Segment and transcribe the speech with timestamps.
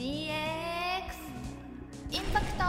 [0.00, 0.32] DX
[2.10, 2.64] インパクト。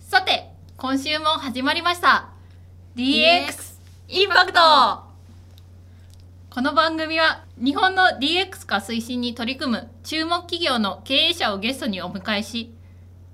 [0.00, 2.30] さて今週も始まりました。
[2.96, 4.58] DX インパクト。
[6.50, 12.74] この番組は日本の DX 化推進に取り組む注目企業の経営者をゲストにお迎えし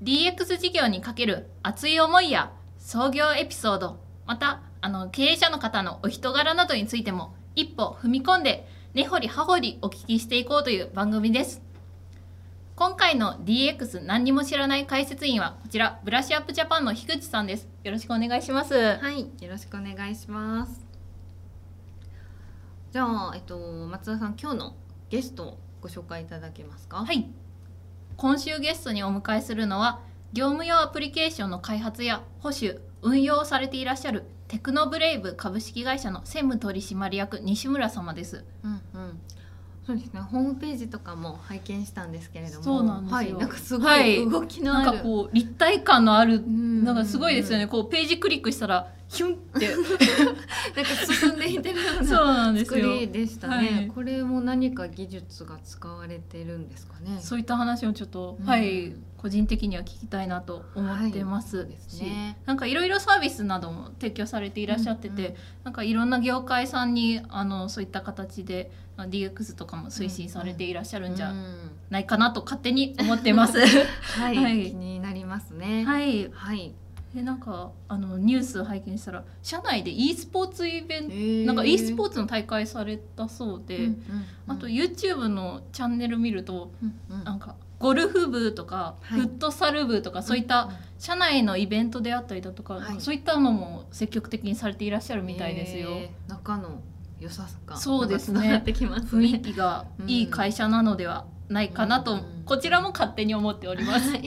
[0.03, 11.63] DX 事業にかける熱い思いや創業エピソードまたあの経営者の方のお人柄などについても一歩踏み込んで根掘り葉掘りお聞きしていこうという番組です。
[12.77, 17.67] 今回の DX 何にも知らない解説員はこちらブラッシュアップジャパンの樋口さんです。
[17.85, 18.75] よろしくお願いします。
[18.75, 20.85] はいよろしくお願いします。
[22.93, 23.57] じゃあえっと
[23.91, 24.77] 松田さん今日の
[25.09, 26.99] ゲストをご紹介いただけますか？
[26.99, 27.31] はい。
[28.19, 30.01] 今週ゲストにお迎えするのは
[30.35, 38.45] 業務用アプリケーションの開発や保守運用をされていらっしゃるテクノブレイブ株式会社の専務取締役西村様です。
[38.63, 39.21] うんうん。
[39.87, 40.21] そうですね。
[40.21, 42.63] ホームページとかも拝見したんですけれども。
[42.63, 43.17] そうなんですよ。
[43.17, 44.23] はい、なんかすごはい。
[44.23, 46.35] い動きのある、なんかこう立体感のある。
[46.35, 46.85] うん。
[46.85, 47.67] なんかすごいですよね。
[47.67, 49.71] こうページクリックしたらヒュンって。
[50.77, 52.85] なんか進んでいってるようそうななんですよ。
[52.85, 53.89] 作りでしたね、はい。
[53.89, 57.19] これも何か技術が使われてるんですかね。
[57.23, 58.47] そういった話をちょっと、うん。
[58.47, 58.93] はい
[59.23, 61.77] 個人的には聞きたいなと思ってます、はいね。
[61.87, 62.03] し
[62.45, 65.35] なんかいろいろサービスなども提供されていらっしゃってて、うんうん。
[65.63, 71.71] なんかいろんな業界さんにあのそういった形であ DX とかも推進されていらっしゃるんじゃうん。
[71.91, 73.61] ないかなと勝手に思ってます。
[74.19, 74.71] はい、はい。
[74.71, 75.85] 気になりますね。
[75.85, 76.75] はい、はい、
[77.15, 81.45] でなんかあのニュース拝見したら社内で e スポーツイベント、ー。
[81.45, 83.97] なんか e スポーツの大会されたそうで、うんうんうん。
[84.49, 87.25] あと YouTube のチャンネル見るとうんうん。
[87.25, 89.21] なんかゴルフ部とか、はい。
[89.21, 93.01] フットサル部とかそういった社内のイベントであったりだとか、はい。
[93.01, 95.91] そういったのも積極的にされていらっしゃるみたいですよ。
[95.91, 96.81] えー仲の
[97.21, 98.41] 良さがそうですね。
[98.41, 98.65] ね。
[98.67, 102.43] 雰囲気がいい会社なのではないかなと、うん。
[102.45, 104.11] こちらも勝手に思っております。
[104.11, 104.21] はい。
[104.21, 104.27] は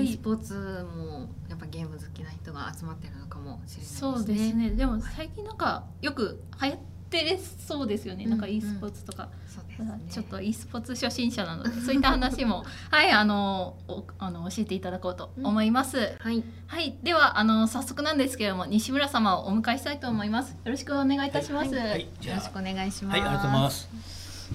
[0.00, 0.04] い。
[0.04, 3.98] e スポーツもやっぱゲーム好きな人が集まってるのかもしれないですね。
[3.98, 4.70] そうですね。
[4.70, 6.78] でも最近なんかよく流行
[7.20, 8.26] ってそうですよね。
[8.26, 10.00] なんかうん e スポーツとか、そうですね。
[10.10, 16.16] ちょっと e スポーツ初心者なので、そういった話も はいあのおあの教えていただこうと思います。
[16.18, 16.42] はい。
[16.66, 20.52] はい、ではあの早速なんですけれども西村様をお迎えしたいと思います。
[20.52, 21.74] よろしくお願いいたします。
[21.74, 23.18] はいはい、よろしくお願いします。
[23.18, 23.88] はい、ありがとうございます。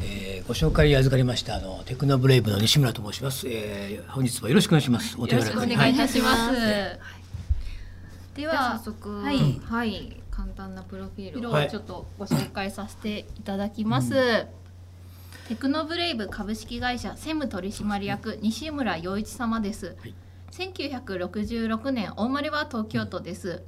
[0.01, 3.47] えー、ご紹介預かりましたあのテクノブレイブの西村と申します。
[3.47, 5.15] えー、本日もよろしくお願いします。
[5.17, 6.51] お手よろしくお願いいたします。
[6.51, 7.19] はい
[8.39, 11.69] では早速、はいはい、簡単なプロフィールを。
[11.69, 14.47] ちょっとご紹介させていただきます。
[15.49, 19.97] テクノブレイブ株式会社専務取締役西村洋一様です。
[19.99, 20.15] はい
[20.51, 23.61] 1966年大生まれは東京都です。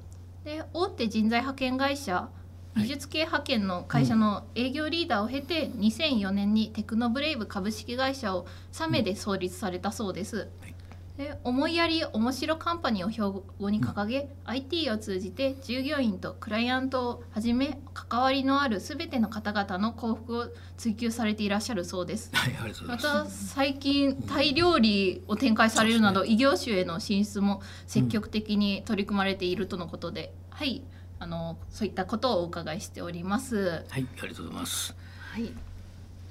[0.44, 2.30] で大手人材派遣会社
[2.76, 10.50] 技術系派遣の会社の営業リーダーを経て2004年にテクノブレイブ株式会社を3名で創立されたそうです。
[10.62, 10.76] はい
[11.18, 22.32] で思いやり面白カンパニーを標語に掲げ、IT を通じて従業員とクライアントをはじめ関わりのある全ての方々の幸福を追求されていらっしゃるそうです。
[22.36, 23.50] はい、まざいます。
[23.50, 30.84] た最近タイ料理を展開されるなど、異業種への進出も積極的に取り組まれているとのことで、はい
[31.20, 33.58] あのそういったことをお伺いしております。
[33.58, 34.96] はい、ありがとうございます。
[35.34, 35.54] はい。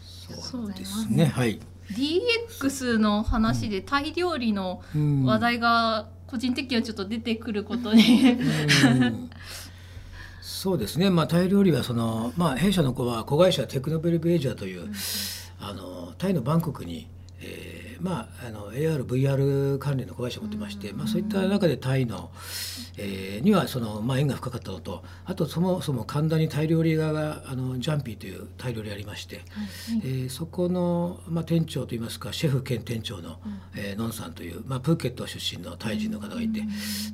[0.00, 1.60] そうですね、はい。
[1.92, 5.24] DX の話でタイ料理のうん。
[5.24, 9.30] 話題が個人的にはちょっと出てくることに、うん。
[10.40, 14.92] そうですね、まあ、タイ料理はその、まあ、弊社の子は子会社テクノベルベージャーという、
[15.58, 17.08] あのタイのバンコクに、
[17.40, 22.30] えーまあ、あの AR、VR 関連の子会社を持ってまして、まあ、そういった中でタイの、
[22.96, 29.40] えーにはその、まあ、縁が深かったのとあとそもそも神田にタイ料理屋があのジャンピーというタイ料理ありまして、
[30.04, 33.38] えーそこの、まあ、店長といいますかシェフ兼店長の、
[33.74, 36.62] えーノンさんという、まあ、プーケット出身のタイ人の方がいて、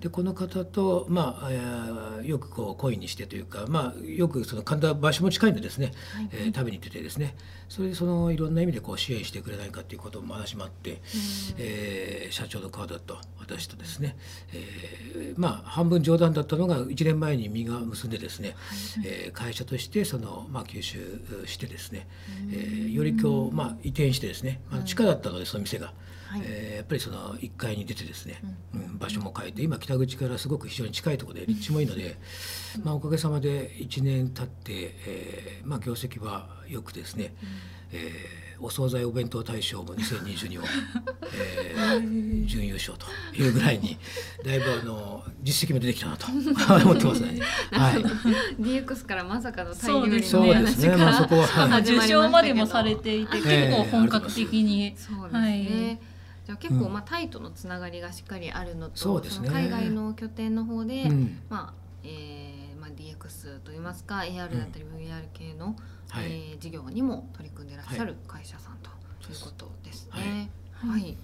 [0.00, 5.92] でこの方と、まあえーよくこう恋にしてというか、まあ、よくその神田場所も近いんでですね、
[6.32, 7.34] えー食べに行っててですね
[7.68, 11.00] それでそのいろんな意味でこう支援してくれないかということも話もあって、
[11.58, 14.16] えー社長の川田と私とですね、
[14.52, 18.56] えーまあ半分冗談だったのが1年前に実が結んでですね、
[19.04, 22.06] えー会社としてその、まあ、吸収してですね、
[22.50, 25.92] えーより今日、まあ、移転してですね、まあ、地下だったのでその店が。
[26.38, 26.46] はい。
[26.46, 28.40] えーやっぱりその1階に出てですね、
[28.74, 28.98] うん。
[28.98, 32.16] 場所も変えて今北口からすごく非常に近いところで立地もいいので、
[32.84, 37.34] まあ、おかげさまで1年経って、えーまあ、業績はよくですね、
[37.92, 40.64] えーお惣菜お弁当大賞も2022を、
[41.34, 43.06] えー準優勝と
[43.36, 43.98] いうぐらいに
[44.44, 47.40] だいぶあの実績も出てきたなと 思ってますね。
[47.72, 48.02] はい、
[48.62, 51.82] DX からまさかのタイ料理のそうですね、まあ、そこは、はい。
[51.82, 56.15] 受賞までもされていて、ー結構本格的に、そうですはねい。
[56.46, 56.92] じゃあ結構うん。
[56.92, 59.48] まあタイとのつながりがしっかりあるのと、そうですね。
[59.48, 61.40] の海外の拠点の方で、うん。
[61.48, 65.74] まあ、えーまあ DX といいますか AR だったり VR 系の、
[66.08, 68.90] はい、えー事業にも取り組んでらっしゃる会社さんと
[69.30, 69.34] い。
[69.34, 70.50] うことですね。
[70.72, 71.00] ははい。
[71.00, 71.02] い。
[71.04, 71.12] とい。
[71.14, 71.16] う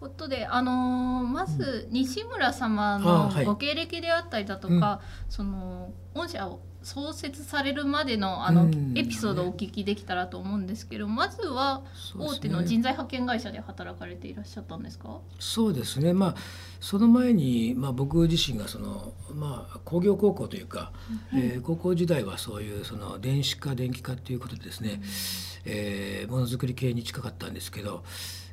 [0.00, 3.44] ことで、あのーまず西村様あのはい。
[3.44, 8.92] ご経歴であったりだとか、その御社を創設されるまでのあの、うん。
[8.96, 11.82] エピソードをお聞きできたらと思うんですけど、まずは
[12.18, 15.20] 大手の人材派遣会社で働かれていらっしゃったんですか？
[15.38, 16.12] そうですね。
[16.12, 16.34] まあ
[16.80, 20.92] その前に、まあ、僕自身がその、まあ、工業高校というか、
[21.32, 25.00] えー高校時代はそういうその電子化電気化ということでですね、
[25.64, 28.02] えーものづくり系に近かったんですけど、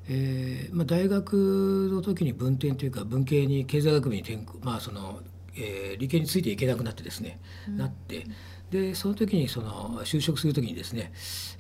[0.08, 5.20] えーまあ、大学の時に文転というか文系に経済学部に転校まあその、
[5.60, 8.26] えー理系についていけなくなってですね、なって
[8.72, 11.12] でその時にその就職する時にですね、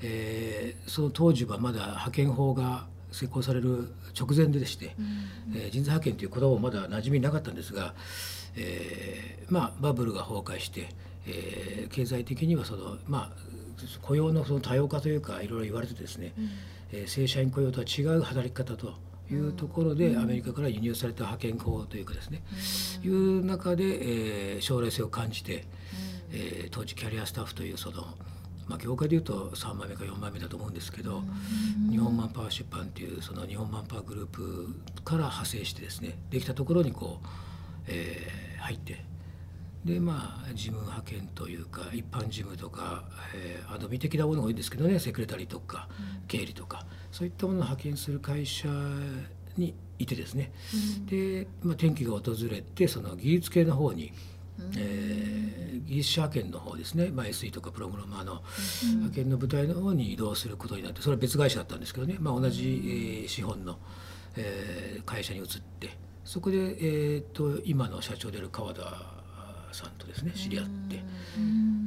[0.02, 4.96] えーその当時はまだ派遣法が施行される直前ででして、
[5.56, 7.94] えー人材派遣という言葉もまだ馴染みなかったんですが、
[8.56, 10.90] えーまあ、バブルが崩壊して、
[11.28, 13.38] えー経済的にはその、まあ、
[14.02, 16.34] 雇用のその多様化というかいろいろ言われててですね、
[16.92, 18.94] えー正社員雇用とは違う働き方と
[19.32, 22.42] いうところで、アメリカから輸入された派遣法というかですね、
[23.04, 23.84] いう中で、
[24.56, 25.66] えー将来性を感じて、
[26.32, 28.04] えー当時キャリアスタッフというその、
[28.68, 31.24] まあ、業界でいうと3枚目か4枚目だと思うんですけど、
[31.90, 37.28] 日本マンパワー出版っていうその日本マンパワーグループから派生してですねできたところにこう、
[37.88, 39.04] えー入って
[39.86, 43.04] でまあ事務派遣というか一般事務とか、
[43.36, 45.88] えーアドビ的なものが多いんですけどねセクレタリーとか
[46.28, 48.68] 経理とかそういったものを派遣する会社
[49.58, 50.52] にいてですね、
[51.08, 54.14] で、まあ、転機が訪れてその技術系の方に、
[54.78, 58.44] えー技術者派遣の方ですね、まあ、SE とかプログラマーの
[58.96, 63.80] 派遣の部隊の方に移動することになってそれは別会社だったんですけどね、まあ、同じ、えー資本の、
[64.36, 65.46] えー会社に移っ
[65.80, 69.19] てそこで、えー、と今の社長である川田
[69.74, 70.72] さんとですね知り合って、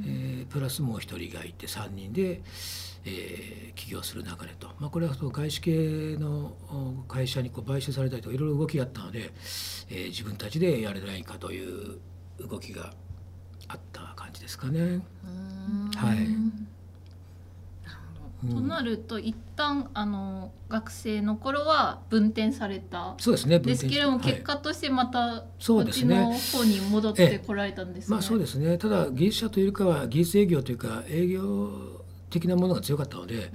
[0.05, 2.41] えープラスもう一人がいて3人で、
[3.05, 9.31] えー起業する流れと、まあ、これはその外資系のお会社にこう買収されたりとかいろいろ動きがあったので、
[9.89, 11.99] えー自分たちでやれないかという
[12.39, 12.93] 動きが
[13.67, 14.79] あった感じですかね。
[14.79, 15.91] うん。
[15.95, 16.17] はい
[18.43, 18.55] うん。
[18.55, 26.15] となると一旦あの学生の頃は分転されたそうですねですけれども、結果としてまたそうですね。
[26.19, 28.11] の方に戻ってこられたんですね。
[28.13, 28.77] まあそうですね。
[28.77, 33.51] ただ技術者というかは技術営業というか営業的なものが強かったので、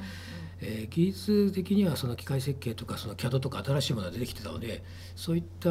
[0.60, 4.82] えー技術的にはその機械設計とかその CAD とか新しいものが出てきてたので
[5.14, 5.70] そういった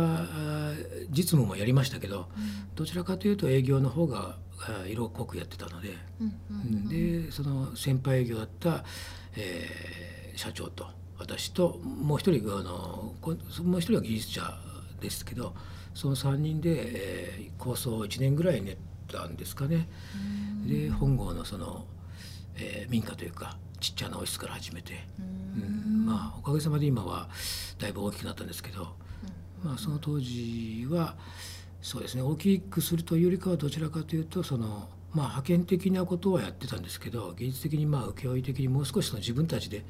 [1.10, 2.28] 実務もやりましたけど、
[2.76, 4.38] どちらかというと営業の方が
[4.88, 5.98] 色濃くやってたので、
[6.90, 8.84] でその先輩営業だった、
[9.36, 10.86] えー社長と
[11.18, 14.44] 私ともう一人あのこもう一人は技術者
[15.02, 15.56] ですけど
[15.96, 18.78] その3人で、えー構想を1年ぐらい練っ
[19.12, 19.90] たんですかね。
[20.68, 21.86] で本郷のその、
[22.56, 26.06] えー民家というかちっちゃなオフィスから始めて、うん。
[26.06, 27.30] まあおかげさまで今は
[27.80, 28.96] だいぶ大きくなったんですけど、
[29.64, 31.16] まあ、その当時は
[31.88, 32.22] そうですね。
[32.22, 39.86] 大きくするというよりかはどちらかというとその、まあ、派遣的なことはやってたんですけど技術的にまあ請負的にもう少しその自分たちで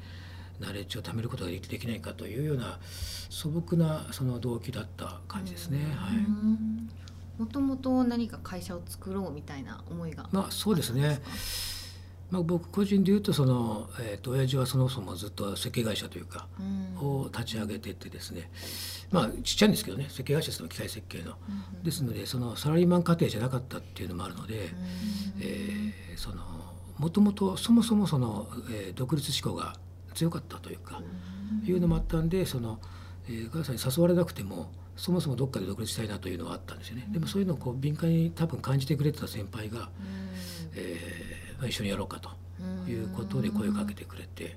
[0.60, 5.78] ナレッジを貯めることができないかというような素朴なその動機だった感じですね。
[5.96, 7.40] はい。
[7.40, 11.20] もともと何か会社を作ろうみたいな思いがまあそうですね
[12.30, 16.98] まあ、僕個人で言うとその、えー、と親父はそもそもずっと設計会社というか、うん。
[16.98, 18.50] を立ち上げてってですね。
[19.10, 21.34] まあちっちゃいんですけどね設計会社ですの機械設計の。
[21.82, 24.68] ですのでそのサラリーマン家庭じゃなかったっていうのもあるので、
[25.40, 26.42] えーその
[26.98, 29.74] もともとそもそもその、えー独立志向が
[30.14, 31.00] 強かったというか、
[31.64, 32.80] いうのもあったんでその、
[33.28, 37.06] えー、母さんに誘われなくてもそもそもどっかで独立したいなというのはあったんですよね。
[37.10, 39.90] でもそういうのをこう敏感に多分感じてくれてた先輩が、
[40.74, 42.30] えーまあ、一緒にやろうかと
[42.90, 44.56] いうことで声をかけてくれて、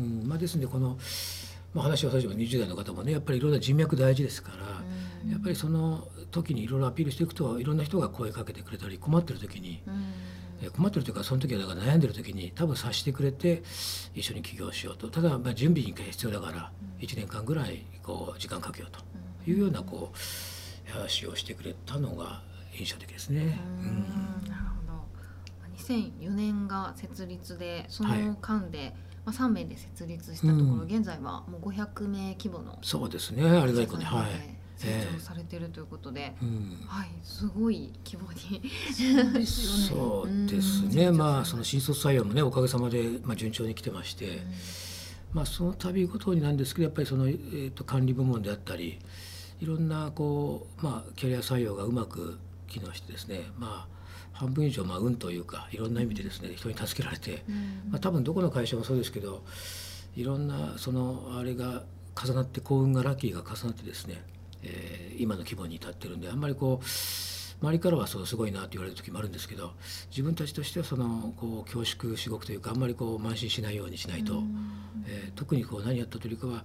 [0.00, 0.26] うん。
[0.26, 0.98] まあ、ですのでこの、
[1.74, 4.66] まあ、話をさせても20代の方もねやっぱりいろんな人脈大事ですから、
[5.30, 13.64] やっぱりその時にいろいろアピールしていくといろんな人が声かけてくれたり困ってる時に、えー困ってるというかその時はだから悩んでる時に多分察してくれて
[14.14, 15.08] 一緒に起業しようと。
[15.08, 16.70] ただまあ準備に必要だから
[17.00, 19.00] 1年間ぐらいこう時間かけようと。
[19.44, 22.42] いうようなこう話をしてくれたのが
[22.78, 23.58] 印象的ですね。
[23.80, 24.71] うん
[25.92, 28.22] 2004年が設立でそはい。
[28.22, 28.94] の間で、
[29.24, 30.80] まあ、3名で設立したところ、うん。
[30.82, 34.62] 現在はもう500名規模のそうですねあれがいい子ねはい。
[34.76, 36.76] 成長されてるということで、うん。
[36.86, 38.68] はいすごい規模に。
[39.46, 44.40] そうですね、まあその新卒採用もねおかげさまで、まあ、順調に来てまして、
[45.32, 48.98] まあ、その度ごとになんですけどやっぱりその、えー、と管理部門であったり
[49.60, 53.91] いろんなこう、まあ、キャリア採用がうまく機能してですね、まあ、
[54.42, 57.44] 半分以上、まあ、運というかいろんな意味でですね人に助けられて、
[57.90, 59.44] まあ、多分どこの会社もそうですけど
[60.16, 61.84] いろんなそのあれが
[62.20, 64.22] 重なって幸運がラッキーが重なってですね、
[64.62, 66.84] えー今の規模に至ってるんであんまりこう
[67.64, 69.72] 周りからはそうすごいなって言われる時もあるんですけど
[70.10, 74.42] 自分たちとしてはそのこう恐縮至極というかあんまりこう慢心しないようにしないと、
[75.06, 76.64] えー特にこう何やったというかは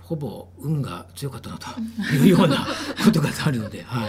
[0.00, 1.68] ほぼ運が強かったなと
[2.14, 2.66] いうような
[3.04, 4.08] ことがあるので、はい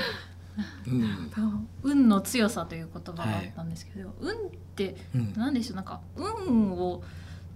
[0.87, 1.67] うん。
[1.83, 4.33] 運の強さという言葉があったんですけど、運っ
[4.75, 5.33] てうん。
[5.35, 5.75] 何でしょう？
[5.77, 7.03] なんか運を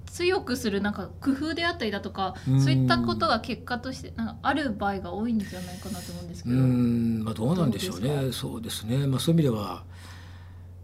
[0.07, 2.61] 強くするなんか工夫であったりだとかうん。
[2.61, 6.59] そういったことが結果としてなんかある場合が多いんじゃないかなと思うんですけうど。
[6.59, 7.23] ん。
[7.23, 8.31] まあ、どうなんでしょうね。
[8.31, 9.83] そうですね、まあ、そういう意味では、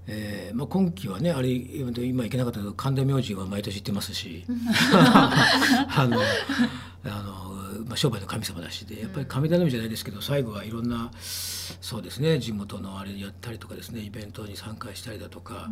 [0.07, 1.91] えーまあ、今期はねあれ今
[2.23, 4.45] 行けなかったけど神田明神は毎年行ってますし。
[4.93, 6.19] あ の
[7.07, 15.69] あの、まあ、商売の神様だしでやっぱり神頼みじゃないですけど最後はいろんなそうですね地元のあれやったりとかですねイベントに参加したりだとか。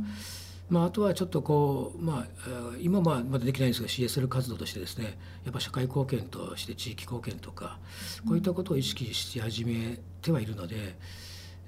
[0.70, 7.77] まあ、あとはちょっとこう、まあ、えー今はまだできないんですが CSL 活動としてですねやっぱ社会貢献として地域貢献とか
[8.25, 10.96] こういったことを意識し始めてはいるので、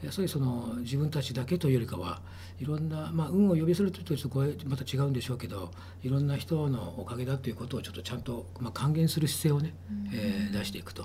[0.06, 2.22] やそういうその自分たちだけというよりかは
[2.60, 5.72] いろんな、まあ、運を呼びするというとちょっとこれまた違うんでしょうけど
[6.04, 9.76] いろんな人のおかげだということをちょっとちゃんと、まあ、還元する姿勢をね、
[10.14, 11.04] えー出していくと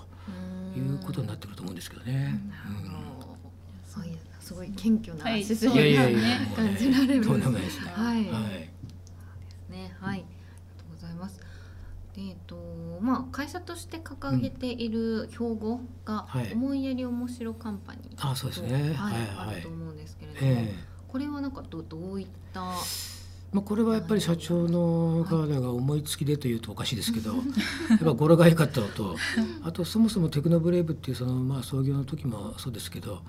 [0.76, 2.40] いうことになってくると思うんですけどね。
[2.66, 2.90] うん。
[3.84, 5.42] そういうすごい謙虚なはい。
[5.42, 6.22] 姿勢いやいね
[6.54, 7.24] 感じられる。
[7.24, 7.90] とんでもないですね。
[7.92, 9.72] はい、はい。
[9.72, 9.96] ね。
[10.00, 10.18] はい。
[10.20, 11.40] ありがとうございます。
[12.14, 12.56] でえっと
[13.00, 16.52] まあ会社として掲げている標語がはい。
[16.52, 18.94] 思いやり面白カンパニーと、あ、そうですね。
[18.94, 19.14] はい。
[19.36, 19.68] あると。
[19.68, 22.60] 思うんですけれども、ええこれはなんかどどういった？
[23.52, 27.40] まあ、これはやっぱり社長の方が思いつきでというとおかしいですけど、や
[27.96, 29.16] っぱ語呂が良かったのと、
[29.64, 33.22] あとそもそもテクノブレイブっていうそのまあ創業の時もそうですけど、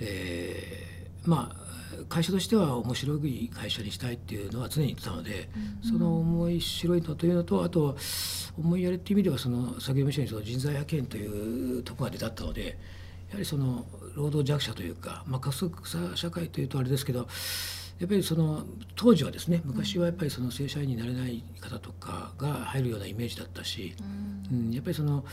[0.00, 1.64] えーまあ
[2.08, 5.48] 会社としては面白い会社にしたいっていうのは常に言ってたので、
[5.88, 7.96] その面白いのというのとあと
[8.58, 12.76] 思いやりっていう意味ではその先ほども言いましたようにその人材派遣というところが出たったので
[13.34, 17.26] やはりその労働弱者というか、まあ、加速さ社会というとあれですけど
[17.98, 18.64] やっぱりその
[18.96, 23.94] 当時はですね昔はやっぱりその正社員になれない方とかが入るようなイメージだったし、
[24.50, 25.24] うん、やっぱりその、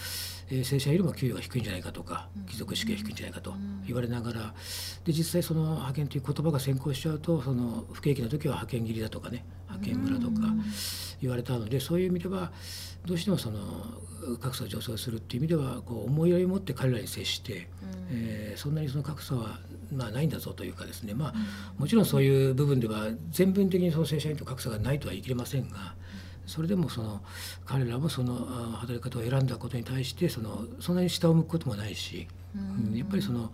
[0.50, 3.53] えー正社員よりも給与が低いんじゃないかとか貴族意識が低いんじゃないかと
[3.86, 4.53] 言われながら
[5.05, 10.48] で実際その派遣という言葉が先行しちゃうとその不景気の時は派遣切りだとかね派遣村とか
[11.22, 12.51] 言われたのでそういう意味では
[13.05, 13.60] どうしてもその
[14.39, 17.67] 格差を助長するっていう意味ではこう思いやりを持って彼らに接して、
[18.12, 19.60] えーそんなにその格差は
[19.91, 21.13] まあないんだぞというかですね。
[21.13, 21.34] まあ
[21.77, 25.96] もちろんそういう部分では全文的にその正社員と格差がないとは言い切れませんが。
[26.46, 27.22] それでもその
[27.65, 33.51] 彼らもそのあ働き方を選んだことに対してそのそんなに下を向くこともないし、うんやっぱりその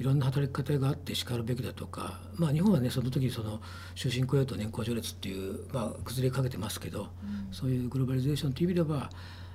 [0.00, 3.60] いろんな働き方があってしかるべきだとか、まあ、日本はねその時その
[3.94, 7.08] 終身雇用と年功序列っていう、まあ、崩れかけてますけど、
[7.52, 9.10] そういうグローバリゼーションという意味では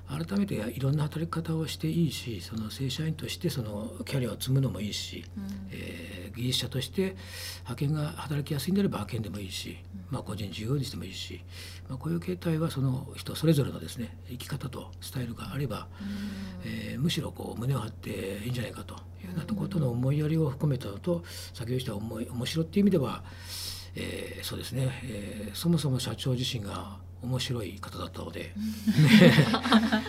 [0.07, 5.25] 改めていろんな働き方をしていいしその正社員としてそのキャリアを積むのもいいし、
[5.71, 7.15] えー技術者として
[7.59, 9.77] 派遣が働きやすいんであれば派遣でもいいし、
[10.09, 11.41] まあ、個人事業にしてもいいし、
[11.89, 15.87] まあ、こういう形態はその人それぞれのですね生き方とスタイルがあれば、
[16.63, 21.23] えーむしろこう胸を張っていいんじゃないかというようなところとの思いやりを含めたのと
[21.53, 23.23] 先ほど言った思い面白いっていう意味では、
[23.95, 28.53] えーそうですね、えーそもそも社長自身が面白い方だったので、
[29.51, 30.01] あ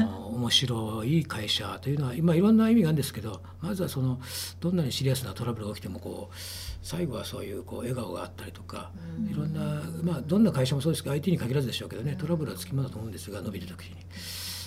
[0.00, 4.20] の面白い会社というのは今いろんな意味があるんですけどまずはその
[4.60, 6.34] どんなにシリアスなトラブルが起きてもこう
[6.82, 8.90] 最後はそういうこう笑顔があったりとか、
[9.30, 13.96] いろんな、まあ、どんな会社もそうですけど IT に限らずでしょうけどねトラブルはつきものだと思うんですが伸びる時に。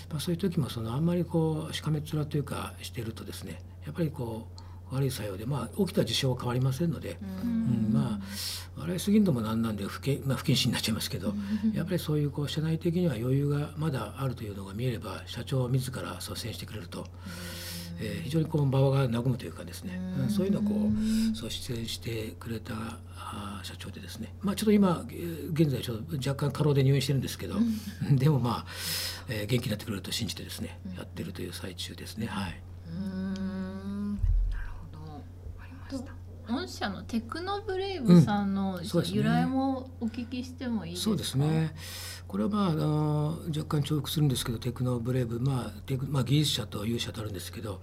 [0.10, 7.90] まあ、そういう時もそのあんまりこうしかめっ面というかしてるとですねやっぱりこう悪い作用で、まあ、起きた事象は変わりませんので、うん。
[7.92, 8.20] まあ
[8.78, 11.34] 笑いすぎるのもなんなんで不謹,、まあ、不謹慎になっちゃいますけど、
[11.74, 17.08] やっぱりそういうこう社内的には余裕がまだあるというのが見えれば社長自ら率先してくれると、
[18.00, 20.30] えー非常にこう場が和むというかですね、うん。
[20.30, 22.74] そういうのをこう率先してくれた
[23.64, 27.56] 社長でですね、まあ、ちょっと今えー現在ちょっと若干過労で入院してるんですけど、
[28.12, 28.66] でもまあ、
[29.30, 32.28] えー元気になってくれると信じてですね、やってるという最中ですね。
[32.28, 34.14] はい、うーん。
[34.16, 34.20] な
[34.62, 35.14] るほど。
[35.14, 35.20] わ
[35.60, 36.15] かりました
[36.50, 41.10] 御社のテクノブレイブさんの、由来もお聞きしてもいいですか？
[41.10, 41.76] そうですね。
[42.28, 45.40] これはまああの若干重複するんですけどテクノブレイブ。
[45.40, 47.82] まあテクまあ技術者と勇者とあるんですけど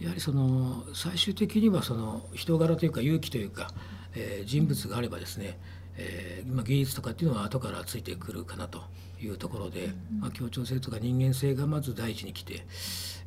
[0.00, 3.70] やはりその最終的にはその人柄というか勇気というか、
[4.14, 5.58] えー人物があればですね、
[5.96, 8.82] えーまあ、技術とかっていうのは後からついてくるかなと
[9.20, 12.66] いうところで、まあ、協調性とか人間性がまず第一に来て、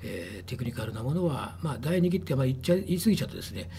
[0.04, 3.70] えーテクニカルなものは、まあ、第二義ってまあ言っちゃ言い過ぎちゃうとですね、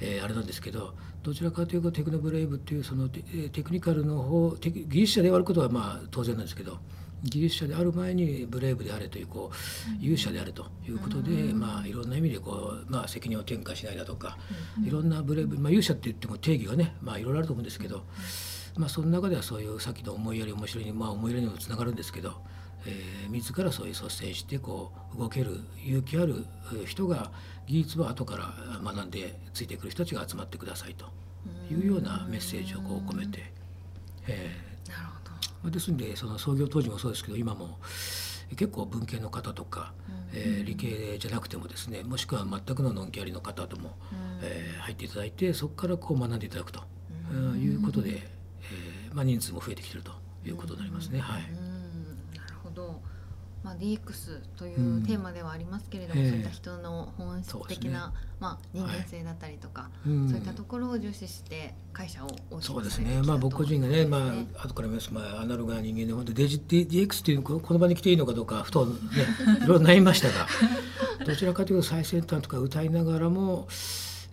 [0.00, 6.78] えーあれなんですけどどちらかというとテクノブレイブっていうそのテえーテクニカルの方テク技術者であることはまあ当然なんですけど
[7.24, 14.36] 技術者である前にブレイブであれというこう勇者であるということで、まあ、いろんな意味でこう、まあ、責任を転嫁しないだとか、
[14.84, 18.02] いろんなブレイブ、まあ、勇者って言っても定義がね、まあ、いろいろあると思うんですけど、
[18.76, 22.42] まあ、その中ではそういうさっきの思いやり面白いに、まあ、思いやりにもつながるんですけど、
[22.86, 27.30] えー自らそういう率先してこう動ける勇気あるえー人が
[27.66, 31.06] 技術は後から学んでついてくる人たちが集まってくださいと
[31.72, 33.52] いうようなメッセージをこう込めて。
[34.26, 35.30] えーなるほど
[35.62, 37.78] まあですんでその創業当時もそうですけど今も
[38.56, 39.92] 結構文系の方とか、
[40.32, 43.96] えー理系じゃなくてもですねもしくは全くのノンキャリの方とも、
[44.42, 46.82] えー入っていただいてそこからこう学んでいただくと、
[47.32, 48.10] うんいうことで、
[48.64, 50.10] えーまあ、人数も増えてきてると
[50.44, 51.20] いうことになりますね。
[51.20, 51.42] はい。
[53.62, 55.02] まあ DX といううん。
[55.04, 56.30] テーマではありますけれども、ええ。
[56.30, 60.28] そういった人の本質的な、まあ人間性だったりとか、うん。
[60.28, 63.22] そういったところを重視して会社を大きくそうですね。
[63.22, 68.94] まあ僕個人がね、まということですあ後から見ます、まあ、アナログな人間で本当デジ DX っていうここの場に来ていいのかどうかふとね
[69.64, 70.46] いろいろ悩みましたが
[71.24, 73.68] どちらかというと最先端とか歌いながらも、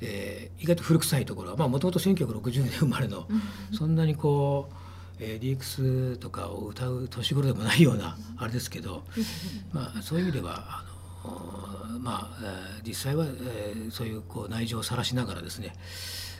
[0.01, 3.27] えー意外と古臭いところはもともと1960年生まれの
[3.71, 4.88] そんなにこう、
[5.19, 9.03] えー DX とかを歌う年頃でもないようなあれですけど、
[9.73, 10.83] まあ、そういう意味では
[11.23, 12.37] あのまあ
[12.77, 15.75] えー実際は、えーそういうこう内情を晒しながらですね、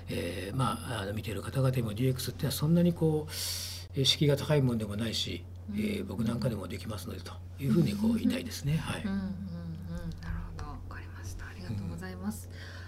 [0.08, 3.32] えーまあ、あの見ている方々にも DX ってはそんなにこう
[3.96, 5.44] えー敷居が高いものでもないし、
[5.74, 8.78] えー僕なんかでもできますのでというふうにこう言いたいですね。
[8.78, 9.22] はいうんうんうん、
[10.22, 11.46] なるほど、わかりました。
[11.48, 12.50] ありがとうございます。
[12.52, 12.79] えー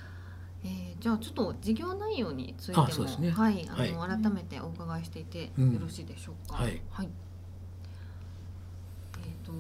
[1.02, 2.86] じゃあちょっと事業内容についても、
[3.20, 3.32] ね。
[3.32, 5.80] はい、あの、は改めてお伺いしていてようん。
[5.80, 6.58] ろしいでしょうか？
[6.58, 6.74] はい。
[6.76, 7.06] えっ、
[9.44, 9.52] と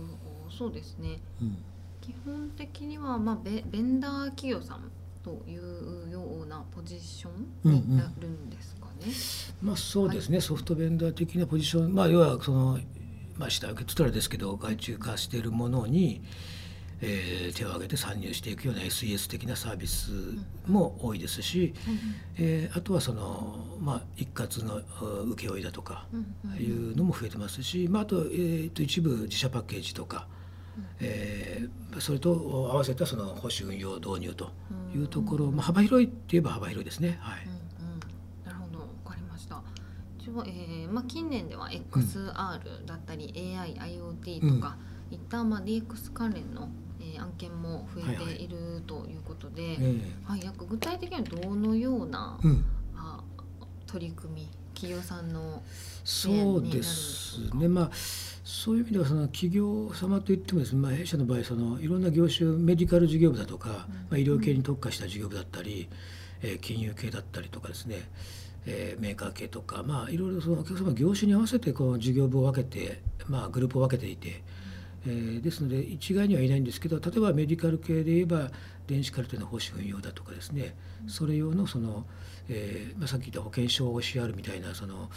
[0.56, 1.20] そうですね。
[1.42, 1.58] うん。
[2.00, 4.92] 基本的にはまあベベンダー企業さん
[5.24, 7.30] というようなポジショ
[7.68, 9.08] ンになるんですかね？
[9.64, 11.94] まあそうですね、ソフトベンダー的なポジション。
[11.94, 12.78] まあ要はその
[13.36, 16.22] まあ下請けって言ったらですけど外注化しているものに、
[17.02, 20.12] えー手を挙げて参入していくような SES 的なサービス
[20.68, 21.74] も多いですし、
[22.38, 26.58] えーあとはそのまあ一括のう請負だとかうんうん。
[26.58, 30.28] いうのも増えてますし、まあ、あと,、えーと一部自社パッケージとか、
[31.00, 34.50] えーそれと合わせたその保守運用導入と
[34.96, 37.18] いうところ、まあ、幅広いっていえば幅広いですね。
[37.20, 37.42] はい。
[37.46, 37.56] うんう
[37.98, 38.00] ん、
[38.46, 39.62] なるほど、わかりました。
[40.18, 44.78] 一応、えーまあ、近年では XR だったり、AI、IoT とか、
[45.12, 46.70] いった、まあ、DX 関連の、
[47.14, 52.66] えー案件も増えているということで、えはい、約具体的にはどのような、ーうん。
[52.96, 53.22] あ
[53.86, 54.50] 取り組み、
[54.82, 55.62] 企業さんの
[56.04, 57.92] そうですね、まあ、
[58.44, 65.88] そういう意味ではその企業様といってもですね、まあ、弊社の場合そのいろんな業種メディカル事業部だとか、まあ、医療系に特化した事業部だったり、
[66.42, 68.10] えー金融系だったりとかですね、
[68.66, 74.42] えーメーカー系とか、まあ、いろいろそのお客様業種に合わせてこの事業部を分けて、まあ、グループを分けていて。
[75.06, 78.52] えーですので一概にはいないんですけど例えばメディカル系で言えば
[78.88, 80.76] 電子カルテの保守運用だとかですね
[81.08, 82.06] それ用のその、
[82.50, 85.10] えーまあ、さっき言った保険証 OCR みたいなその、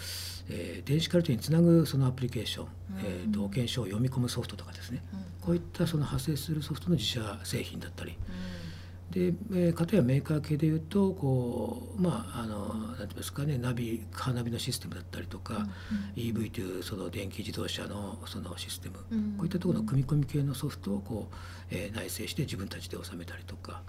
[0.49, 2.66] えー電子カルテにつなぐそのアプリケーション、
[3.05, 5.03] えーと保険証を読み込むソフトとかですね
[5.40, 8.16] こういったその派生するソフトの自社製品だったり
[9.14, 15.68] で、えー、かたやメーカー系でいうとこうまああのなんていうんですかねナビカーナビのシステムだったりとか、
[16.16, 21.35] EV というその電気自動車のそのシステム、うんこういったところの組み込み系のソフトをこう、
[21.70, 23.83] えー内製して自分たちで収めたりとか、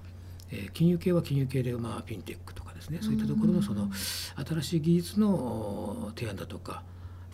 [0.51, 6.83] えー金融系は金融系で、まあ、フィンテックとかですねそういったところのその新しい技術のお提案だとか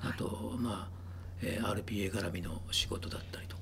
[0.01, 1.01] あと、まあ
[1.41, 3.60] えー RPA 絡みの仕事だったりとか。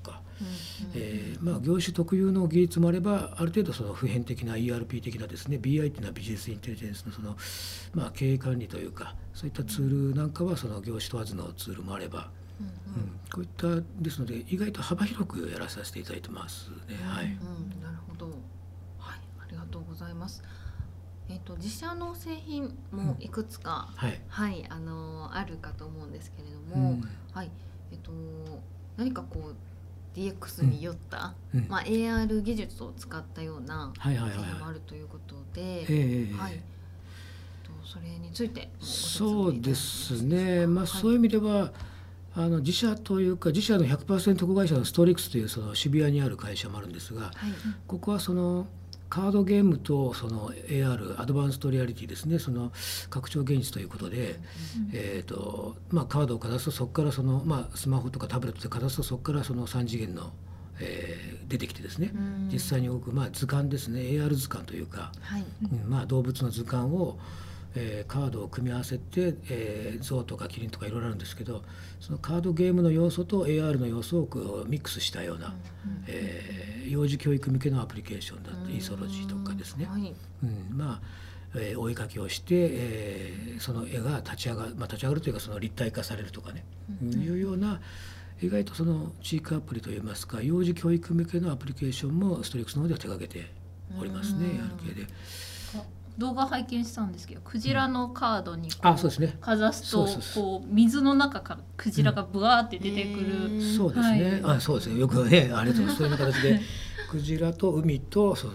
[0.94, 7.36] えーまあ、業種特有の技術もあればある程度その普遍的な ERP 的なですね BI っていうのはビジネスインテリジェンスのその、
[7.92, 16.96] まあ、経営管理というかそういったツールなんかはその業種問わずのツールもあれば、うんこういったですので意外と幅広くやらさせていただいてますね。
[17.00, 17.26] はい。
[17.26, 18.26] うん、なるほど。
[18.98, 20.42] はい、ありがとうございます。
[21.28, 24.20] えっ、と自社の製品もいくつか、はい。
[24.28, 27.08] はい、あのあるかと思うんですけれどうも、ん。
[27.32, 27.50] はい、
[27.92, 28.10] えっ、と
[28.96, 29.54] 何かこう
[30.14, 31.66] DX によった、うん。
[31.68, 36.60] まあ AR 技術を使ったようなはいはいはい製品もあはいるということで、ええはい。
[37.84, 41.72] それについてそうですね、まあ、そういう意味では、
[42.36, 47.32] あの自社というか自社の100%子会社のストリックスというその渋谷にある会社もあるんですが、はい。
[47.88, 48.68] ここはその
[49.10, 52.38] カードゲームとその AR アドバンストリアリティですね。
[52.38, 52.72] その
[53.10, 54.40] 拡張現実ということで、
[54.92, 60.32] えーとまあ、カードをかざすとそこからその、まあ、スマホとかタブレットでかざすとそこからその3次元の、
[60.80, 62.12] えー出てきてですね。
[62.14, 62.48] うん。
[62.50, 64.00] 実際に動く、まあ、図鑑ですね。
[64.00, 65.44] AR 図鑑というか、はい。
[65.64, 67.18] うんまあ、動物の図鑑を、
[67.74, 71.62] えーカードを組み合わせて、えー象とかキリンとかいろいろあるんですけど
[72.00, 75.54] そのカードゲームの要素と AR の要素をミックスしたような、
[76.06, 80.12] えー幼児教育向けのアプリケーションだってイーソロジーとかですね、はい。
[80.42, 81.00] うん、まあ、
[81.54, 86.64] えー追いかけをして、えーその絵が立ち上がる、まあ、立ち上がるというかその立体化されるとかね、
[87.02, 87.80] いうような
[88.42, 93.50] 意外とそのチークアプリといいますか幼児教育向けのアプリケーションもストリックスの方では手掛けて
[94.00, 94.88] おりますね、うん。
[94.88, 95.06] 系で。
[96.18, 99.36] 動画拝見したんですけどクジラのカードにあそうですね。
[99.40, 104.56] かざすとこう水の中からクジラがブワーって出てくる、うんそうですね、はい。
[104.56, 105.00] あそうですね。
[105.00, 105.82] よくねありがとう。
[105.82, 106.60] ございますそういう形で
[107.10, 108.52] クジラと海とその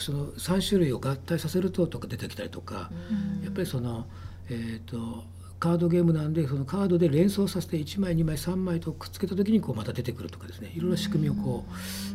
[0.00, 3.44] その3種類を合体させるととか出てきたりとか、うん。
[3.44, 4.06] やっぱりその
[4.50, 5.24] えっ、と
[5.58, 10.72] カードゲームなんでそのカードで連想させて1枚2枚3枚とくっつけた時にこうまた出てくるとかですね。
[10.74, 11.64] いろいろ仕組みをこ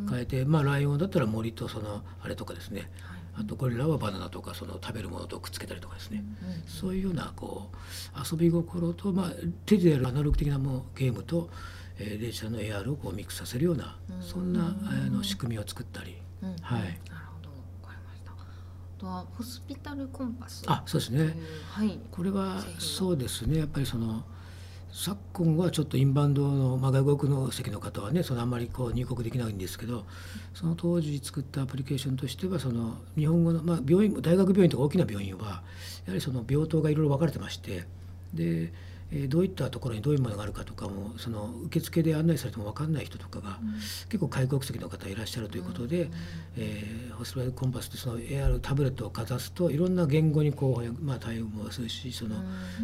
[0.07, 2.89] う変えてまあライオンだったら森とそのあれとかですね
[3.35, 6.23] あとゴリラはバナナとかその食べるものとくっつけたりとかですね。
[6.67, 9.31] そういうようなこう遊び心と、まあ、
[9.65, 11.49] 手でやるアナログ的なものゲームと、
[11.97, 16.81] えー、デジタルの AR をこうミックスさせるようなそんなあの仕組みを作ったり、うんはい。
[16.81, 16.91] なる
[17.27, 17.49] ほど。
[17.83, 18.31] わかりました。
[18.31, 18.35] あ
[18.99, 20.63] とはホスピタルコンパス。
[20.67, 21.35] あそうですね。
[21.71, 21.99] はい。
[22.11, 23.59] これはそうですね。
[23.59, 24.23] やっぱりその
[24.95, 30.05] 昨今はちょっとインバウンドの、まあ、外国の席の方はねそのあんまりこう入国できないんですけど
[30.53, 35.63] その当時作ったアプリケーションとしてはその日本語の、まあ、病院大学病院とか大きな病院は
[36.05, 37.85] やはりその病棟がいろいろ分かれてまして
[38.33, 38.71] で、
[39.11, 43.59] えーどういったところにどういうものがあるかとかもその受付で案内されても分かんない人とかが、
[44.09, 46.09] 結構外国籍の方いらっしゃるということで、
[46.57, 52.37] えーホスピタルコンパスってその AR タブレットをかざすといろんな言語にこう、まあ、対応もするしその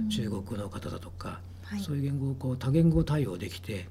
[0.07, 1.79] 中国の方だとか、はい。
[1.81, 3.87] そういう言語をこう多言語対応できて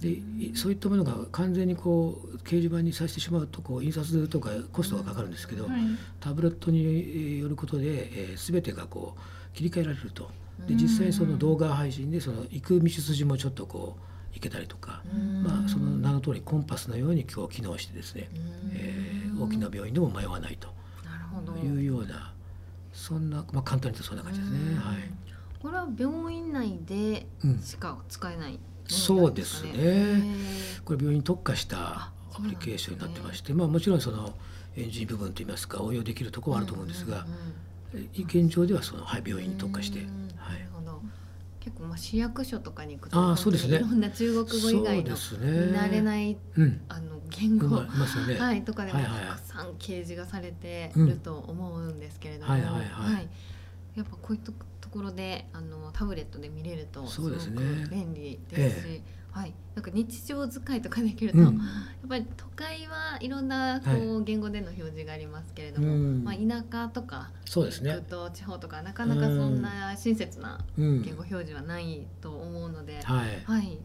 [0.00, 5.80] でいそういったものが完全にこう掲示板にさせてしまうとこう印刷とかコストがかかるんですけど、はい。
[6.20, 10.30] タブレットによることで、えー、全てがこう切り替えられると。
[10.66, 15.02] で実際にその動画配信でその行く道筋もちょっとこう行けたりとか、
[15.42, 18.28] まあ、その名の通りコンパスのように今日機能してですね、
[18.72, 20.68] えー大きな病院でも迷わないと
[21.64, 22.32] いうような
[22.92, 24.58] そんな、まあ、簡単に言うとそんな感じですね。
[24.78, 25.31] はい
[25.62, 27.58] これは病院内でうん。
[27.60, 29.70] しか使えないものなんそうですね。
[29.74, 30.22] へ
[30.84, 34.34] これ病院に特化したアプリケーションになってまして、まあ、もちろんその
[34.76, 37.26] エンジン部分といいますか応用できるところはあると思うんですが、
[37.94, 40.72] え現状ではその、はい、病院に特化して、うんはい。
[41.60, 43.76] 結構まあ市役所とかに行くとあーそうですね。
[43.76, 47.76] いろんな中国語以外の慣れないうん、あの言語。
[47.76, 51.08] はい、とかでもたくさん掲示がされてうん。
[51.08, 53.28] ると思うんですけれども、はいはいはい。
[53.94, 57.36] やっぱこういうとところであのタブレットで見れるとすごく
[57.90, 59.02] 便利ですし、え
[59.32, 61.44] はい、なんか日常使いとかできると、うん。
[61.44, 61.54] やっ
[62.08, 66.24] ぱり都会はいろんなこう、は言語での表示がありますけれども、うん。
[66.24, 67.98] まあ、田舎とかそうですね。
[68.08, 73.42] と地方とかなかなかそんな親切なうん言語表示はないと思うので、はい。
[73.44, 73.78] はい、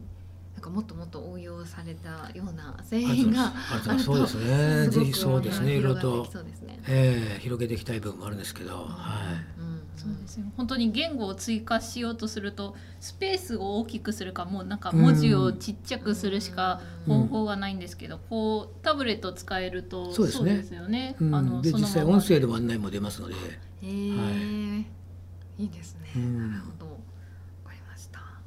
[0.53, 4.89] なんかもっともっと応用されたような製品があそうですね。
[4.89, 5.77] ぜひそうですね。
[5.77, 6.27] いろいろと
[7.39, 8.83] 広げていきたい部分もあるんですけど、は
[9.57, 9.61] い。
[9.61, 10.45] うんそうですよ。
[10.55, 17.27] 本当に言語を追加しようとするとスペースを大きくするかもうなんか文字をちっちゃくするしかうん。
[17.27, 20.77] 方法がないんですけど、こうタブレットを使えるとそうですね。
[20.77, 21.15] よね。
[21.19, 21.36] うん。
[21.36, 23.38] あので実際音声でも案内も出ますので、へ
[23.81, 23.86] え、
[25.57, 26.12] い、いですね。
[26.15, 26.51] うん。
[26.51, 26.91] なるほど、わ
[27.65, 28.19] かりました。
[28.19, 28.39] あ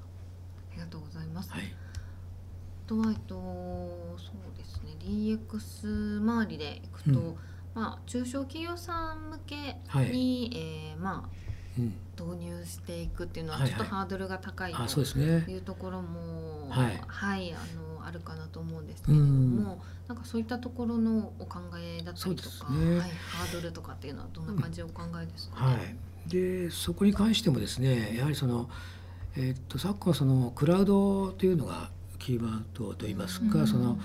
[0.75, 1.51] りがとうございます。
[1.51, 1.63] はい。
[2.87, 3.35] あとはえっと
[4.19, 4.97] そうですね。
[5.01, 7.37] DX 周りでいくと、うん
[7.75, 10.07] まあ中小企業さん向けに、はい。
[10.07, 11.41] えーまあ
[11.79, 11.95] うん。
[12.19, 13.79] 導入していくっていうのははいはい。
[13.79, 14.81] ちょっとハードルが高いと。
[15.51, 17.01] いうところも、はい。
[17.07, 17.57] はい、あ
[18.01, 22.99] のあるかなと思うんですけれども、なんかそういったところのお考えだったりとか、ね。
[22.99, 26.31] はい、ハードルとかっていうのはどんな感じでお考えですか、はねい。
[26.31, 28.69] で、そこに関してもですね、やはりその、
[29.37, 33.67] えーっと昨今そのクラウドというのがキーワードといいますか、うん。
[33.67, 33.99] その、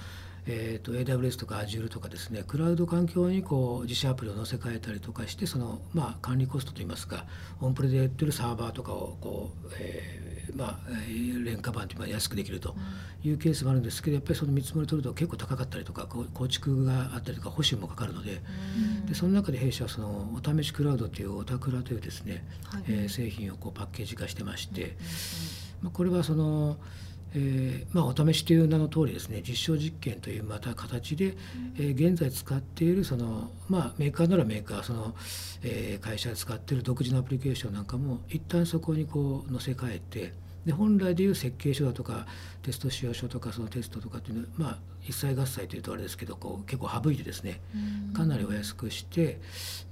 [0.47, 7.25] えーと、AWS とか Azure とかですねクラウド環境にこう自社アプリを載せ替えたりとかしてその、まあ、管理コストといいますか
[7.61, 10.79] オンプレでやってるサーバーとかをこう、えー、まあ、
[11.43, 12.75] 廉価版というか安くできると
[13.23, 18.41] いうケースもあるんですけどやっぱりその見積もり取ると結構高かったりとか構築があったりとか保守もかかるので
[19.07, 24.95] でその中で弊社はそのお試しクラウドというオタクラというですね、はい、えー、製品をこうパッケージ化してまして、
[25.81, 26.77] まあ、これはその
[27.37, 31.35] えーまあ、お試しという名の通りですね実証実験というまた形で、
[31.77, 35.13] えー、現在使っているその、まあ、メーカーならメーカーその、
[35.61, 40.33] えー、会社が使っている独自のアプリケーションなんかも一旦そこにこう載せ替えて
[40.65, 42.25] で本来でいう設計書だとか
[42.63, 47.59] テスト使用書とかそのテストとかっていうのは、まあ、一切合切というとあれですけどこう結構省いてですね
[48.15, 49.39] かなりお安くして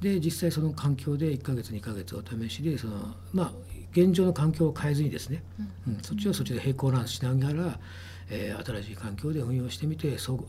[0.02, 3.54] で実際その環境で1ヶ月2ヶ月お試しでそのまあ
[3.94, 5.44] 現状の環境を変えずにですね、
[5.88, 7.80] うん、そっちはそっちで並行ランしながら、
[8.30, 10.46] えー、新しい環境で運用してみてそ、う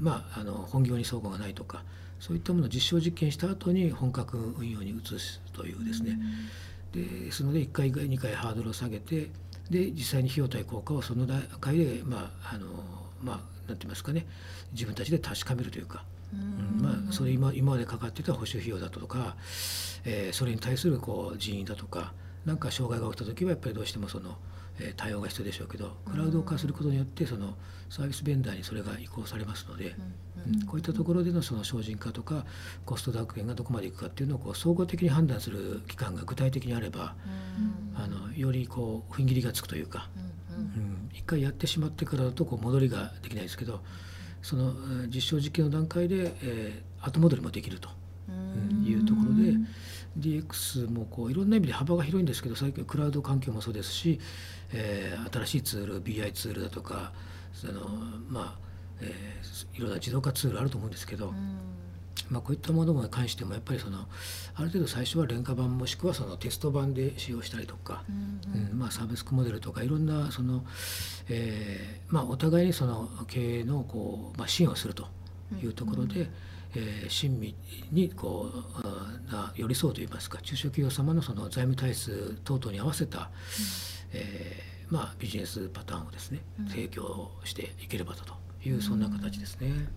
[0.00, 1.82] まあ、あの本業に相互がないとか
[2.20, 6.18] そういったものを実証実験した後に本格運用に移すというですね、
[6.92, 9.30] ですので1回2回ハードルを下げて
[9.70, 12.66] で実際に費用対効果をその段階でまああの
[13.20, 14.26] まあなんて言いますかね
[14.72, 16.04] 自分たちで確かめるというか。
[16.32, 19.36] うんまあ、それ今今までかかってた保守費用だとか、
[20.06, 24.36] えー、それに対するこう人員だとか何か障害が起きた時はやっぱりどうしてもその、
[24.78, 27.54] えー、対応が必要でしょうけどクラウド化することによってその
[27.88, 29.94] サービスベンダーにそれが移行されますので、
[30.46, 32.44] うん、こういったところでのその精進化とか
[32.84, 37.14] コスト削減がどこまでいくかっていうのをこう総合的に判断する期間が具体的にあれば、
[37.94, 40.08] あのよりこう踏ん切りがつくというか、
[40.50, 43.80] うん、一回やってしまってからだとこう戻りができないですけど
[44.42, 44.72] その
[45.08, 47.88] 実証実験の段階で、えー、後戻りもできると
[48.84, 49.56] いうところで。
[50.18, 54.20] DX もこういろんな意味で幅が広いんですけど最近クラウド環境もそうですし、
[54.72, 57.12] えー、新しいツール BI ツールだとか
[57.52, 57.88] その
[58.28, 58.58] まあ、
[59.00, 61.32] えー、いろんな自動化ツールあると思うんですけど、
[62.30, 64.06] まあ、こういったものに関してもやっぱりその
[64.54, 70.64] ある程度最初は廉価版もしくはそのテスト版で使用したりとか、うんうん、まあ、サービスモデルとかいろんなその、
[71.28, 75.06] えーまあ、お互いにその経営のこう、まあ、支援をすると
[75.62, 76.14] いうところで。
[76.14, 76.28] うんうん
[76.74, 77.54] えー、親身
[77.90, 78.50] にこ
[78.82, 83.26] うな寄り添うといいますか中小企業様のその財務体質等々に合わせた、うん、
[84.12, 88.24] えー、まあ、ビジネスパターンをですね、提供していければと
[88.64, 89.88] いう、そんな形ですね。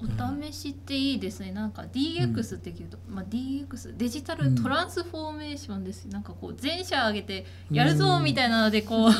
[0.00, 9.10] お試しっていいですね、なんか DX って言うと、うん、まあ、DX デジタルトランスフォーメーションです、うん、なんかこう全社挙げてやるぞみたいなのでこう、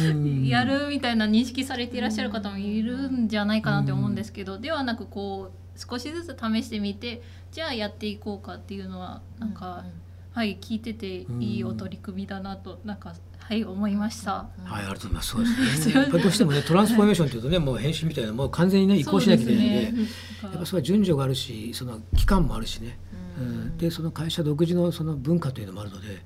[0.00, 9.92] うん、 やるみたいな認識されていらっしゃる方もいるんじゃないかなって思うんですけど、ではなくこう少しずつ試してみてじゃあやっていこうかっていうのはなんか、うんうん、
[10.32, 14.32] はい聞いてていいお取り組みだなとなんかはい思いました。
[14.32, 15.28] はいありがとうございます。
[15.28, 15.94] そうですね。
[15.94, 20.08] やっぱりどうしてもねトランスフォーメーションっていうとねもう変身みたいなもう完全にね移行しなきゃいけないので、ね、
[20.42, 22.98] やっぱそれは順序があるしその期間もあるしね。
[23.38, 26.22] うん、でその会社独自のその文化というのもあるので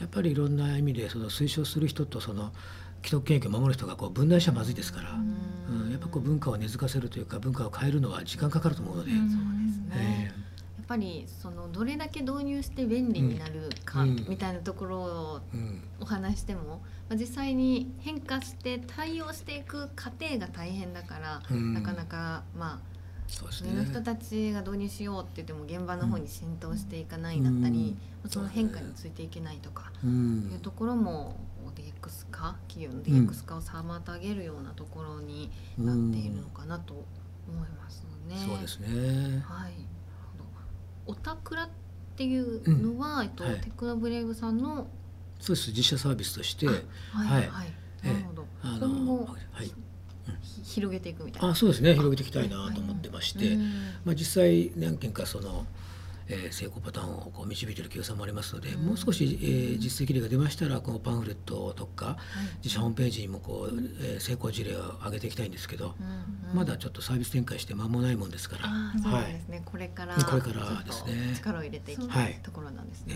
[0.00, 2.52] やっぱりいろんな意味でその推奨する人とその
[2.98, 5.16] 既得権益を守る人がこう分断しちゃまずいですから、
[5.72, 9.10] うん、やっぱこう文化を根付かせるというか文化を変えるのは時間かかると思うので。
[9.10, 9.26] そうで
[9.94, 10.32] すね、
[10.78, 15.40] やっぱりそのどれだけ導入して便利になるかみたいなところを
[16.00, 22.91] お話しても、まあ、実際に変化して対応していく過程が大変だから、なかなかまあ
[23.40, 27.96] 上の人たちが導入しようって言っても現場の方に浸透していかないだったり、
[28.28, 30.06] その変化についていけないとかい
[30.54, 31.36] うところも
[31.74, 37.04] DX 化企業の DX 化を妨げるようなところになっているのかなと
[37.48, 38.36] 思いますね。
[38.46, 39.42] そうですね。
[39.44, 39.72] はい。
[41.06, 41.68] おたくらっ
[42.16, 44.86] ていうのは、うん、えっと、はい、テクノブレイブさんの
[45.40, 45.72] そうです。
[45.72, 46.76] 実写サービスとして、はい、
[47.14, 47.72] はい、はい、
[48.06, 48.46] なるほど。
[48.62, 49.72] 今後、はい。
[50.64, 51.48] 広げていくみたいな。
[51.50, 51.94] あ、そうですね。
[51.94, 53.56] 広げていきたいなと思ってまして、
[54.04, 55.66] まあ実際何件かその
[56.28, 62.16] えー、成功パターンをこう導いている企業さんもありますので、うん、もう少し、えー、実績例が出ましたらこのパンフレットとか、はい、
[62.58, 65.94] 自社ホームページにもこう、えー、成功事例を上げていきたいんですけど、
[66.54, 68.68] まだちょっとサービス展開して間もないもんですから。
[69.02, 71.34] そうですね、はい、これからこれからですね。
[71.34, 73.14] 力を入れていきたいところなんですね。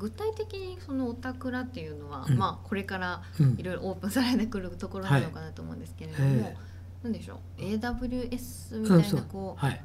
[0.00, 3.22] はい具体的にそのおたくらっていうのは、うん、まあこれから
[3.58, 6.56] いろいろオープンされてくるところなのかなと思うんですけれども、はい、
[7.04, 9.80] なんでしょう？AWS みたいなこう、はい。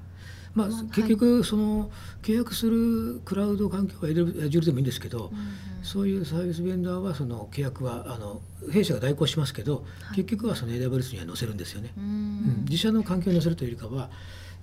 [0.54, 5.30] まあ、結局その契約するクラウド環境は Azure でもいいんですけど、
[5.84, 9.84] そういうサービスベンダーはその契約はあの弊社が代行しますけど、
[10.16, 11.92] 結局はその AWS には載せるんですよね。
[11.98, 14.10] うん、自社の環境に載せるというよりかは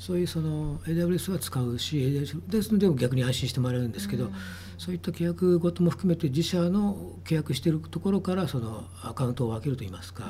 [0.04, 4.32] そういうその AWS は使うし AWS ですので逆に安心してもらえるんですけど、
[4.76, 10.24] そういった契約ごとも含めて自社の契約しているところからそのアカウントを分けるといいますか、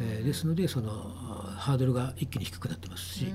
[0.00, 0.92] えー、ですのでその
[1.56, 3.26] ハードルが一気に低くなってますし、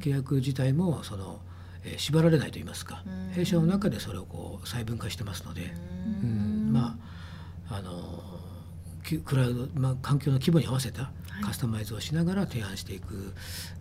[0.00, 1.38] 契約自体もその、
[1.84, 3.04] えー、縛られないといいますか、
[3.36, 5.72] 弊社の中でそれをこう細分化してますので、
[6.22, 6.70] うん。
[6.72, 6.98] ま
[7.70, 8.42] ああの
[9.24, 13.34] クラウド、まあ、環境の規模に合わせたカスタマイズをしながら提案していく、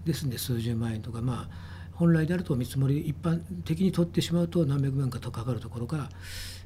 [0.05, 6.09] ですんで数十万円とかまあ本来であると見積もり一般的に取ってしまうと何百万かとかかるところから、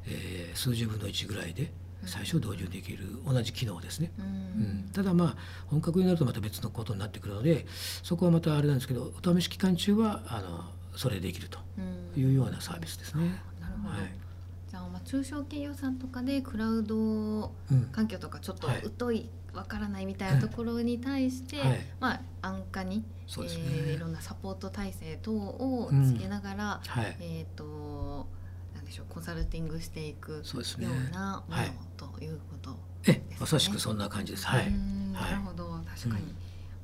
[0.07, 1.71] えー、数十分の1ぐらいで
[2.05, 5.35] 最初導入できる同じ機能ですね、うん、ただまあ
[5.67, 7.65] 本格になるとまた別のことになってくるので
[8.03, 10.63] そこはまたあれなんですけどお試し期間中はあの
[10.95, 11.59] それできると
[12.15, 13.39] いうようなサービスですね。
[13.61, 14.11] なるほど、はい。
[14.67, 17.51] じゃあまあ中小企業さんとかでクラウド
[17.91, 23.03] 環境とかちょっと疎いわからないみたいなところに対して、はい、まあ安価に、ね。
[23.27, 27.01] えー、いろんなサポート体制等をつけながら、うん。
[27.01, 28.27] はい、えっ、ー、と
[28.75, 33.25] なんでしょうコンサルティングしていくようなものということですね。
[33.31, 34.45] えまさしくそんな感じです。
[34.45, 34.71] はい。
[35.11, 35.79] なるほど。
[35.85, 36.35] 確かに、うん、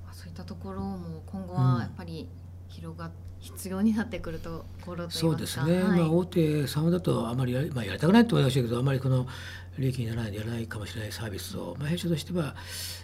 [0.04, 2.28] まあそういったところも今後はやっぱり
[2.67, 3.12] 広が
[3.43, 9.28] 必要になってくるところそうですね、はい、まあ、大手さんだとあまりや,、まあ、やりたくないと思いましたけどあまりこの
[9.77, 12.55] 利益にならないでやらないかもしれないサービスを、まあ、弊社としては、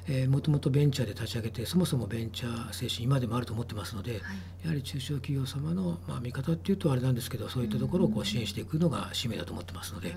[0.08, 4.22] えー、もともとベンチャーで立ち上げてそもそもベンチャー精神今でもあると思ってますので、はい、
[4.64, 10.16] やはり中小企業様の、まあ、見方っていうとあれなんですけどそういったところをこう支援していくのが使命だと思ってますので、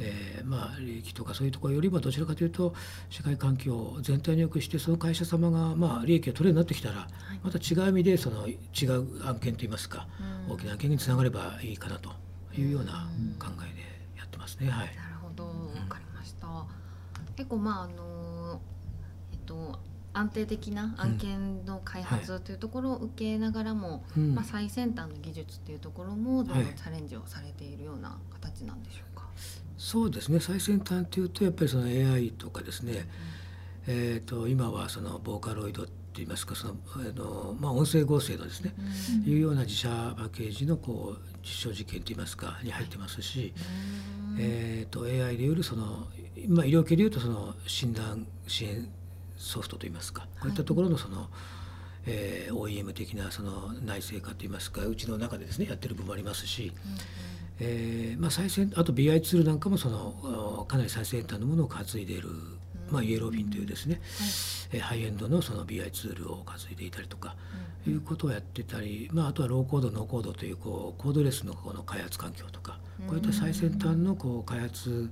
[0.00, 2.74] えー、まあ、利益とかそういうところよりもどちらかというと
[3.10, 8.52] 社会環境を全体に良くしてその会社様が、まあ、利益を取れるようになってきたら、はい、また違う意味でその違
[8.96, 10.06] う案件といいますか、
[10.48, 12.10] 大きな案件につながればいいかなと
[12.56, 14.70] いうような考えでやってますね。
[14.70, 15.07] はい
[17.38, 18.60] 結構まああの
[19.32, 19.78] えっと
[20.12, 24.34] 安定的な案件の開発というところを受けながらも、うん。
[24.34, 29.38] まあ、最先端の技術っていうところもどんどんチャレンジをされているような形なんでしょうか、はい、
[29.76, 30.40] そうですね。
[30.40, 32.92] 最先端というとやっぱりその AI とかですね、
[33.86, 38.74] うん、えーと、今はそのボーカロイドといいますかそのあの、まあ、音声合成のですね、
[39.24, 43.54] うん、いうような自社パッケージのこう実証実験といいますかに入ってますし、
[44.40, 46.08] えーと、AI でいうその、
[46.48, 48.88] まあ、医療系でいうとその診断支援
[49.36, 51.26] ソフトといいますかこういったところのその、はい、
[52.06, 56.96] えー、OEM 的なその内製化といいますかうちの中でですねやってる部分もありますし、うん、
[57.60, 62.28] えー、まあ、最先あと BI ツールなんかもそのかなり最先端のものを担いでいる、
[62.90, 64.00] まあ、イエローフィンというですね、
[64.72, 67.36] はい、ハイエンドのその BI ツールを担いでいたりとか、
[67.86, 75.10] うん、いうことをやってたり、まあ、あとはローコードノーコードというこうコードレスのこの開発環境とかこういった最先端のこう開発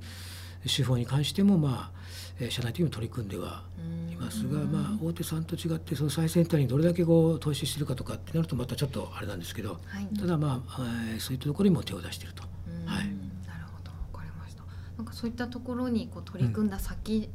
[0.68, 1.92] 手法に関しても、ま
[2.40, 3.62] あ、社内的にも取り組んでは
[4.10, 12.42] いますが、まあ、大手さんと違ってその最先端にどれだけこう投資してるかとかってなるとまたちょっとあれなんですけど、はい、ただまあ、えー、そういったところにも手を出していると。
[12.84, 13.06] はい、
[13.46, 13.90] なるほど。
[14.12, 14.62] 分かりました。
[14.96, 17.28] なんかそういったところにこう取り組んだ先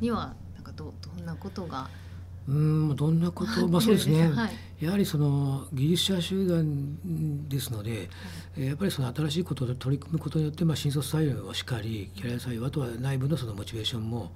[0.00, 2.05] には、なんかどどんなことが、うん
[2.48, 4.48] どんなことまあそうですね、は
[4.80, 8.08] い、やはりその技術者集団ですので、
[8.56, 14.32] はい、やっぱりその新しいことで取り組むことによって、まあ、新卒採用はしっかりキャリア採用あとは内部のそのモチベーションも、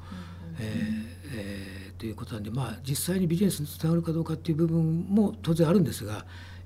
[0.58, 6.20] うん、えー、えー、ということなんで、まあ、実際にビジネスにつながるかどうかっていう部分も当然あるんですがや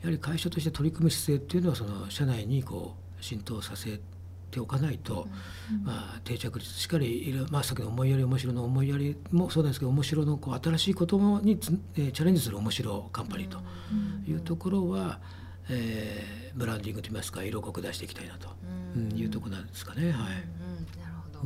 [0.04, 4.00] はり会社として取り組む姿勢っていうのはその社内にこう浸透させ
[4.54, 5.26] ておかないと、
[5.82, 13.58] まあ、定着率しっかり、まあ、さっきの思いやり面白の思いやりもそうなんですけど面白のこう新しいことにチャレンジする面白カンパニーと
[14.30, 15.20] いうところは、
[15.68, 18.48] えー、ブランディングといいますか色濃く出していきたいなと
[19.16, 20.06] いうところなんですかね。
[20.06, 20.22] はい、なる
[21.32, 21.44] ほど、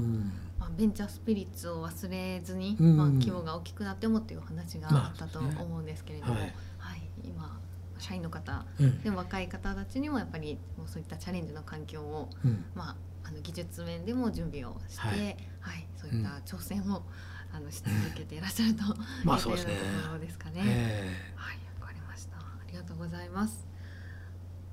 [0.58, 6.42] まあ、ベンチャースピリッツを忘れずに、まあ、規模が大きくなってもっていう話があったと思うんですけれども、はい、
[6.78, 7.58] はい、今
[7.98, 15.18] 社員の方、うん、で若い方たちにもやっぱりもうそういったチャレンジの環境を、うん、まあ、あの技術面でも準備をして、はい、
[15.60, 17.02] はい、そういった挑戦を、
[17.52, 18.82] あのし続けていらっしゃると、
[19.24, 19.74] まあそうですね。
[20.02, 20.60] ところですかね。
[21.34, 22.36] はい、わかりました。
[22.36, 23.66] ありがとうございます。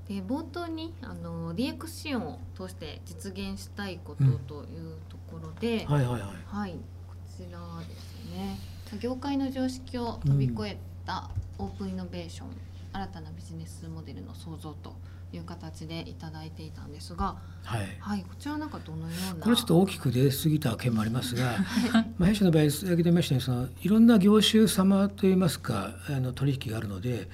[0.08, 6.74] で冒頭にあの DX 支援を通して実現したいことというところで、うん、はいはいはい、はい、
[7.08, 8.60] こちらですね。
[9.00, 12.48] 業界の常識を飛び越えたオープンイノベーション
[12.96, 14.96] 新たなビジネスモデルの創造と
[15.34, 21.58] いう形でいただいていたんですが、はい、はい、こちらなんかどのようなこれちょっと大きく出過ぎた件もありますが、
[22.18, 27.28] まあ弊社の場合先ほど言いましたようにそのいろんな業種様といいますかあの取引があるので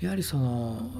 [0.00, 0.90] やはりその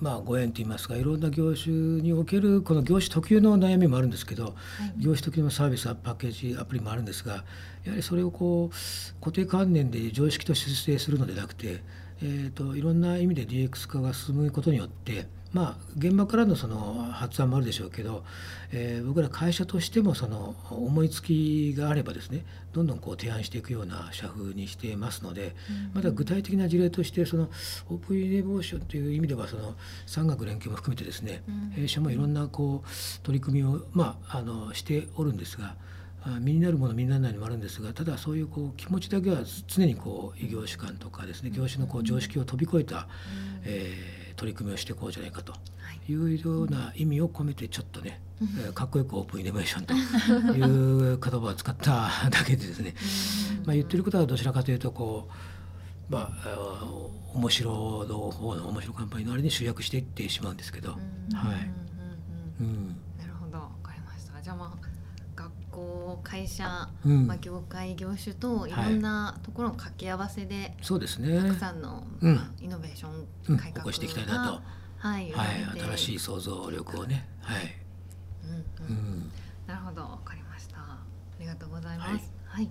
[0.00, 4.50] まあ、ご縁といいますかいろんな業種におけるこの業種特有の悩みもあるんですけど、は
[4.96, 7.44] い、業種特有のサービスパッケージアプリもあるんですが
[7.82, 11.82] やはりそれをこう固定観念で常識として指定するのではなくて
[12.22, 18.22] えーと、いろんな意味で DX 化が進むことによってまあ、現場からのその発案もあるでしょうけど、
[18.70, 25.56] えー、僕ら会社としてもその思いつきがあればですねどんどんこう提案していくような社風にしてますので、
[25.94, 27.48] まだ具体的な事例としてその
[27.88, 29.74] オープンイノベーションという意味ではその
[30.06, 31.42] 産学連携も含めてですね、
[31.74, 35.76] 弊社もいろんなこう取り組みを、まあ、あのしておるんですが。
[36.40, 43.08] 身になるもの身にならないのもあるんですがただそういうこう気持ちだけは常にこう異業種間とかですね業種のこう常識を飛び越えた、
[43.64, 45.54] えー、取り組みをしていこうじゃないかと
[46.08, 46.14] い。
[46.14, 48.20] うような意味を込めてちょっとね、
[48.62, 49.94] はい、かっこよくオープンイノベーションと
[50.54, 52.94] いう言葉を使っただけでですね。
[53.66, 55.28] まあ言ってることはどちらかというとこ
[56.10, 56.84] うまあ
[57.34, 61.00] 面白の方の面白カンパニーのあれに集約していってしまうんですけど、はい。
[62.60, 63.58] うん、なるほど。
[63.58, 64.40] わかりました。
[64.40, 64.87] じゃあまあ
[65.78, 68.72] 学校会社、うん、まあ業界業種とい。
[68.72, 71.40] ろんなところの掛け合わせで、はい、そうですね。
[71.40, 74.60] たくさんの、まあ、イノベーション改革が、うん、していきたいなと。
[74.98, 77.72] はい、はい、新しい想像力をね、はい、
[78.44, 79.32] うん、うん、
[79.66, 80.78] なるほど、わかりました。
[80.78, 80.98] あ
[81.38, 82.32] りがとうございます。
[82.46, 82.70] はい、は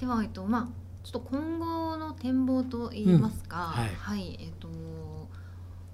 [0.00, 0.68] では、えっと、まあ、
[1.04, 4.68] ちょっと今後の展望と言いますか、はい、はい、えっと。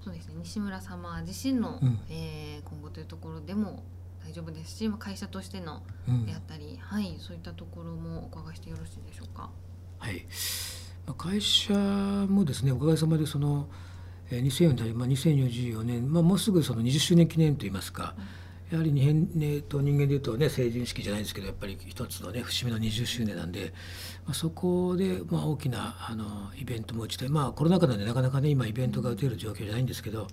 [0.03, 3.83] そうですね、西村様自身の、うん、えー、今後というところでも
[4.25, 5.83] 大丈夫ですし、まあ、会社としての
[6.25, 9.49] であったり、うん、はいそういったところもお伺いしてよろしいでしょうか？
[9.99, 10.25] はい、
[11.05, 13.67] まあ、会社もですねおかげさまでその
[14.29, 18.15] 2004まあ、2024年、まあ、もうすぐその20周年記念といいますか、
[18.71, 23.73] やはり人間,、ね、と人間でいうと、ね、成人式じゃないですけどやっぱり一つの、ね、節目の20周年なんで、
[24.25, 30.27] まあ、そこで、まあ、大きなあのイベントも打ちたい、まあ、コロナ禍なんでなかなかね今イベントが打てる状況じゃないんですけど、うん、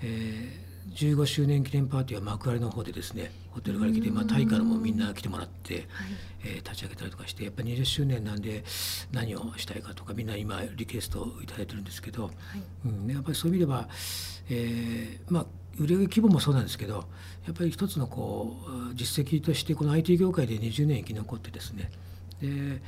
[0.00, 5.84] えー15周年記念パーティーは幕張の方でですねホテルから来て、まあ、タイからもみんな来てもらって、はい、
[6.44, 8.64] えー、立ち上げたりとかしてやっぱり20周年なんで
[9.12, 12.32] 何をしたいかとかみんな今リクエストを頂いてるんですけど、はい、
[12.86, 13.88] うん、やっぱりそういう意味では、
[14.50, 15.46] えー、まあ
[15.78, 17.04] 売上規模もそうなんですけど
[17.46, 18.56] やっぱり一つのこ
[18.90, 21.90] う実績としてこの IT 業界で20年生き残ってですね
[22.40, 22.80] で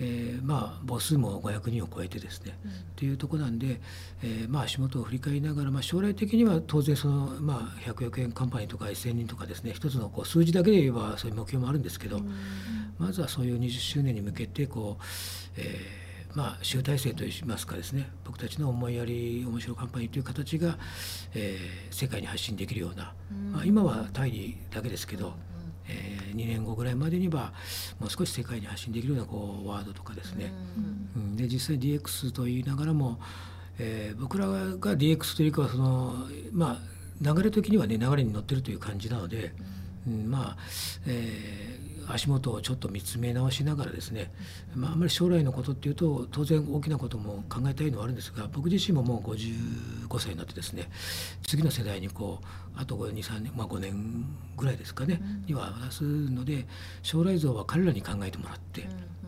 [0.00, 3.80] えー、まあ母数も500人を超えてですね、うん、っていうとこなんで、
[4.22, 12.32] えー、まあ足元を振り返りながら、まあ、将来的には当然その、まあ、100億円カンパニーとか1,000人とかですね一つのこう数字だけで言えばそういう目標もあるんですけど、うん、
[12.98, 15.02] まずはそういう20周年に向けてこう、
[15.56, 20.78] えー、まあ、集大成といいますかですね僕たちの思いやり面白カンパニーという形が、
[21.34, 25.34] えー、世界に発信できるような、うん、まあ、今はタイだけですけど、
[25.88, 27.52] えー、2年後ぐらいまでには
[27.98, 30.52] もう少し世界に発信できるようなこうワードとかですね、
[31.16, 33.18] うん、で実際 DX と言いながらも、
[33.78, 36.14] えー、僕らが DX というかその
[36.52, 39.52] まあ流れ的にはね流れに乗ってるという感じなので、
[40.06, 40.56] うん、まあ、
[41.06, 41.77] えー、
[42.10, 44.32] 足元をちょっと見つめ直しながらですね、
[44.74, 50.90] まあ、あんまり将来のことっていうと当然大きなことも考えたいのはあるんですが僕自身ももう55歳になってですね
[51.46, 52.46] 次の世代にこう
[52.76, 54.24] あと23年、まあ、5年
[54.56, 56.66] ぐらいですかね、には渡すので
[57.02, 58.86] 将来像は彼らに考えてもらって。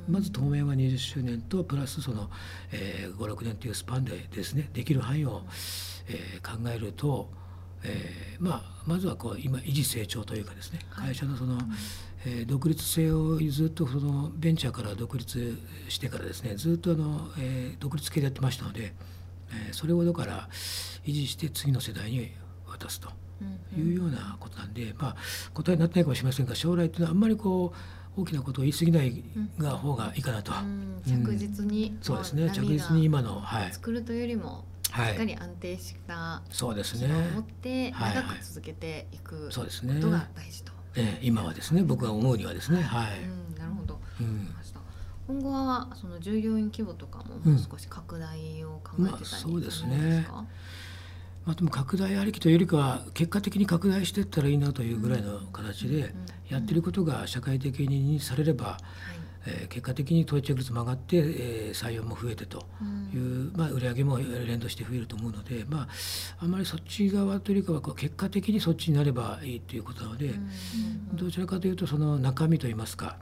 [0.09, 2.31] まず当面は20周年とプラスその、
[2.73, 5.43] えー、56年というスパンでですねできる範囲を、
[6.09, 7.29] えー、考えると、
[7.85, 11.65] えー、まあまずはこう今維持成長というかですね会社のその、はい、
[12.27, 15.59] えー、独立性をずっとそのベンチャーから独立
[15.89, 18.93] してからですねずっとあの、えー、独立系でやってましたので、
[19.53, 20.49] えー、それをだから
[21.07, 22.31] 維持して次の世代に
[22.67, 23.09] 渡すと。
[23.75, 25.17] いうようなことなんで、まあ、
[25.55, 27.73] 答えになってないかもしれませんが将来というのはあんまりこ
[28.17, 29.25] う大きなことを言い過ぎない
[29.57, 30.53] が方がいいかなと、
[31.07, 37.07] 着実に、そうですね着実に今の、はい、作るというよりもしっかり安定したそうですね。
[37.07, 44.49] を持って長く続けていくことが大事と、ええ、今はですね僕が思うにはですねはい、うん、なるほど、うん、
[45.29, 50.27] 今後はその従業員規模とかももう少し拡大を考えてたりするんまあ、そうですね。
[51.47, 56.15] まあ、でも拡大ありきというよりかは結果的に拡大していったらいいなというぐらいの形で
[56.49, 58.77] やってることが社会的に認知されれば、
[59.47, 62.67] えー、結果的に到着率も上がって、えー、採用も増えてと
[63.15, 65.89] いう、まあ、売上も連動して増えると思うので、まあ、
[66.41, 70.31] あんまりそっち側というよりかは結果的にそっちになればいいということなので、
[71.15, 73.17] どちらかというとその中身といいますか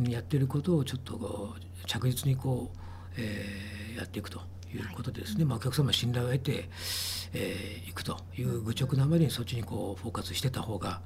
[0.00, 1.54] やってることをちょっと
[1.86, 2.78] 着実にこう、
[3.16, 4.40] えー、やっていくと。
[4.74, 6.54] いうことでですね、まあ、お客様の信頼を得てい、
[7.34, 11.02] えー、くという愚直なまでにそっちにこうフォーカスしてた方が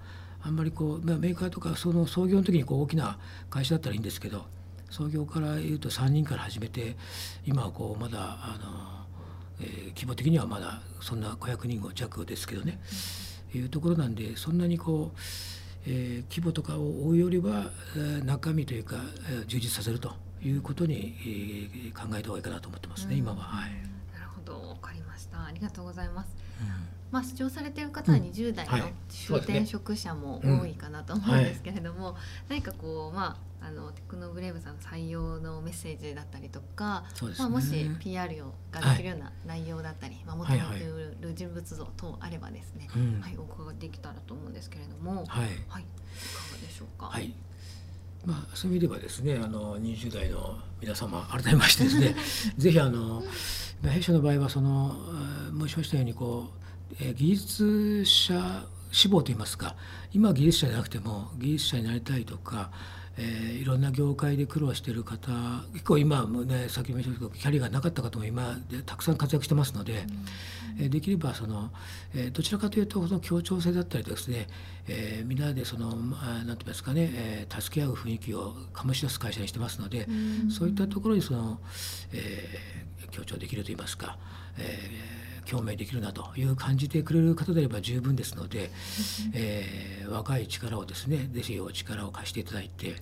[0.46, 3.18] あんまりこう、メーカーとかその創業の時にこう大きな
[3.50, 4.46] 会社だったらいいんですけど
[4.90, 6.96] 創業から言うと3人から始めて
[7.44, 9.06] 今はこうまだあの、
[9.60, 12.78] えー、規模的にはまだそんな500人弱ですけどね、
[13.54, 15.18] うん、いうところなんでそんなにこう、
[15.88, 18.96] えー、規模とかを追うよりは、えー、中身というか、
[19.28, 23.38] えー、充実させるということに、えー、考えた方がいいかなと思ってますね、今は。
[23.38, 23.70] はい、
[24.14, 24.68] なるほど。
[24.68, 25.44] わかりました。
[25.44, 26.45] ありがとうございます。
[27.10, 28.92] まあ視聴されている方は20代のはい。
[29.08, 32.16] 終転職者も多いかなと思うんですけれども、
[32.48, 37.04] 何かこうまああのテクノブレイブさんの採用のメッセージだったりとか、
[37.38, 43.20] まあ、もし PR をができるような内容だったり、まあ、求めている人物像等あればですね、うん。
[43.20, 45.44] はい、お伺いできたらと思うんですけれども、はい。
[45.46, 45.82] はい、いかが
[46.64, 47.06] でしょうか？
[47.06, 47.32] はい。
[48.24, 52.14] まあそういう意味ではですね、あの20代の皆様改めましてですね、
[52.58, 53.32] ぜひあのまあ
[53.82, 54.94] 弊社の場合はその
[55.60, 56.48] 申しましたようにこ
[57.00, 59.76] う、技術者志望といいますか、
[60.12, 62.70] 今は技術者じゃなくても技術者になりたいとか。
[63.18, 65.32] えーいろんな業界で苦労している方
[65.72, 70.04] 結構今もね先ほども言いましたけどキャリアがなかった方も今でたくさん活躍してますので、
[70.78, 71.70] えーできればその、
[72.14, 74.46] えーどちらかというとその協調性だったりですね、
[74.86, 80.04] えーみんなでそのまあなんて言いますかね、えー助け合う雰囲気を醸し出す会社にしてますので、
[80.44, 80.50] うん。
[80.50, 81.58] そういったところにその、
[82.12, 84.18] えー協調できると言いますか、
[84.58, 88.70] えー共鳴できるなという感じてくれる方であれば十分ですので、
[89.34, 92.96] えー若い力をですねぜひお力を貸していただいて。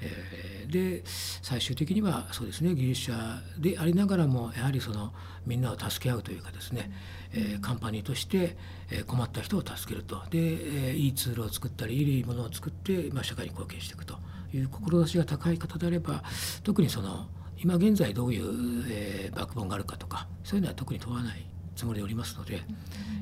[0.00, 1.02] えで
[1.42, 5.12] 最終的にはそうですね技術者でありながらもやはりその
[5.46, 6.92] みんなを助け合うというかですね、
[7.32, 8.56] えーカンパニーとして
[8.90, 14.18] え困った人を助けるとで、いいツールを作ったりいいものを作って、まあ、社会に貢献していくと
[14.54, 16.22] いう志が高い方であれば
[16.62, 17.26] 特にその
[17.60, 21.44] 今現在どういう、えーバックボーンがあるかとかそういうのは特に問わない
[21.78, 22.60] つもりでおりますので、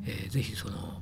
[0.06, 1.00] えーぜひその、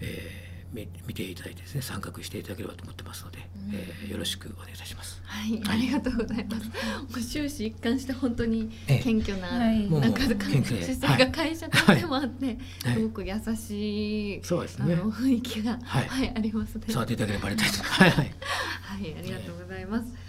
[0.00, 3.38] えーみ見ていただいてですね参画していただければと思ってますので、
[3.72, 5.22] えーよろしくお願いいたします。
[5.24, 6.66] はい、ありがとうございます。
[6.66, 6.72] も
[7.16, 12.58] う終始一貫して本当にええ謙虚な、はいなんかもう謙虚で姿勢が会社としてもあって、はい
[12.94, 16.84] すごく優しい、そうですねあの雰囲気が、はいはい、ありますね。
[16.88, 17.82] 触っていただければありがたいと。
[17.84, 18.34] はいはい。
[18.80, 20.25] はい、ありがとうございます。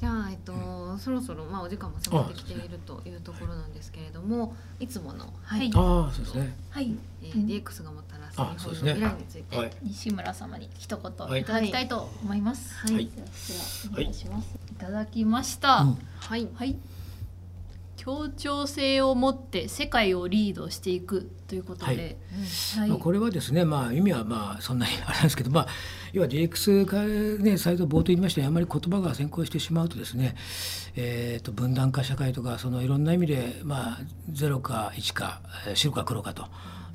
[0.00, 4.54] じゃあ、えっと、そろそろ、まあ、お時間も迫ってきているというところなんですけれども。
[4.80, 6.56] いつもの、はい、はいああそうですね。
[6.70, 9.56] はいえー、DX がもたらす日本の未来について。
[9.56, 9.70] はい。
[9.82, 12.74] 西村様に一はい言いただきたいと思います。
[12.86, 13.10] はいはい
[13.92, 14.56] お願いします。
[14.70, 15.78] い、ただきました。
[15.78, 16.76] うんはい、はい。
[17.98, 22.16] 協調性を持って世界をリードしていくということで、
[22.76, 22.88] はい。
[22.88, 25.66] まあ、これはですね、まあ、意味はまあそんなにあれなんですけど、まあ、
[26.12, 27.02] 要は DX 化、
[27.42, 30.36] ね、最初冒頭言いましたようにあまり言葉が先行してしまうとですね、
[30.94, 33.98] えー、と分断化社会とかそのいろんな意味で、まあ、
[34.30, 36.46] 0か1かえー白か黒かと。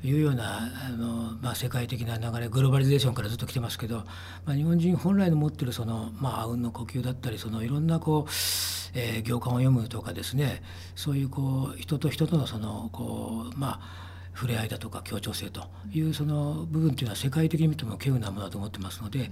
[0.04, 4.04] いうようなあの、まあ、世界的な流れグローバリゼーションからずっと来てますけど、
[4.44, 8.30] まあ、日本人本来の持ってるその、まあ、あうの呼吸だったりそのいろんなこう、
[8.94, 10.62] えー行間を読むとかですね
[10.94, 19.30] そういうこう人と人とのそのこうまあ触れ合いだとか協調性というその部分というのは世界的に見ても稀有なものだと思ってますので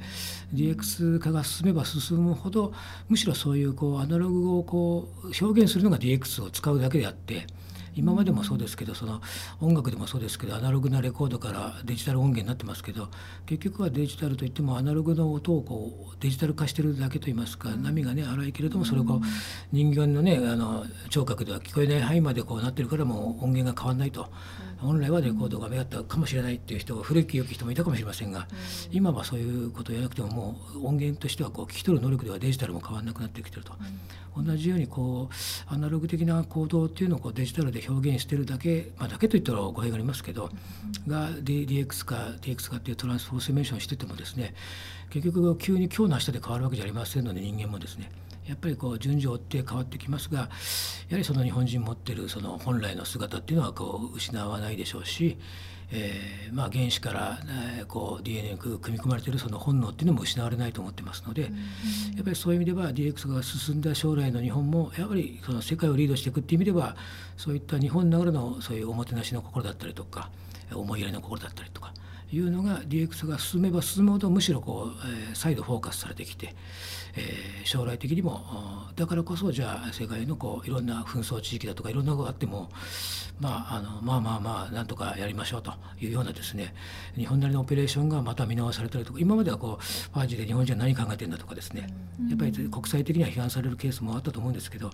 [0.55, 2.73] DX 化が進めば進むほど
[3.09, 7.47] むしろそういうこうアナログをこう表現するのが DX を使うだけであって
[7.95, 9.21] 今までもそうですけどその
[9.61, 13.09] 音楽でもそうですけどアナログなレコードからデジタル音源になってますけど
[13.47, 19.21] 結局はデジタルといってもアナログの音をこうデジタル化してるだけといいますか波がね荒いけれどもそれをこう
[19.73, 24.29] 人間のねあの聴覚では聞こえない範囲までこうなってるからもう音源が変わらないと。
[24.83, 28.49] 本来はレコードが目立ったかもしれないっていう人が古き良き人もいたかもしれませんが、
[28.91, 33.73] 今はそういうことをやらなくてももう音源としてはこう聞き取る能力ではデジタルも変わらなくなってきてると、
[34.37, 40.51] 同じようにこうアナログ的な行動っていうのをこうデジタルで表現してるだけ、まあ、だけといったら語弊がありますけど、
[41.07, 44.55] が D- DX か DX かっていうトランスフォーメーションしててもですね
[45.11, 48.11] 結局急に今日の明日で変わるわけじゃありませんので人間もですね
[48.47, 50.47] やっぱりこう順序を追って変わってきますがや
[51.13, 55.39] はりその日本人持ってるその本来の姿っていうのはこう失わないでしょうし、
[55.93, 57.39] えーまあ、原子から、
[57.77, 66.97] えーこう DNA に組み込まれているその本能っていうのも失われないと思ってますので、やっぱりそういう意味では DX が進んだ将来の日本もやはりその世界をリードしていくっていう意味では
[67.37, 70.31] そういった日本ながらのそういうおもてなしの心だったりとか
[70.73, 71.93] 思いやりの心だったりとか
[72.33, 74.93] いうのが DX が進めば進むほどむしろこう、
[75.29, 76.55] えー再度フォーカスされてきて、
[77.17, 78.41] えー将来的にも
[78.97, 82.71] だからこそじゃあ世界のこういろんな紛争地域だとかいろんなことがあっても、
[83.41, 86.75] まあ、あのまあまあまあなんとかやりましょうというようなですね
[87.15, 91.89] 日本なりのオペレーションがまた見直されたりとか今まではこうファージで日本人は何考えてるんだとかですね
[92.29, 94.91] やっぱり国際的には批判されるケースもあったと思うんですけど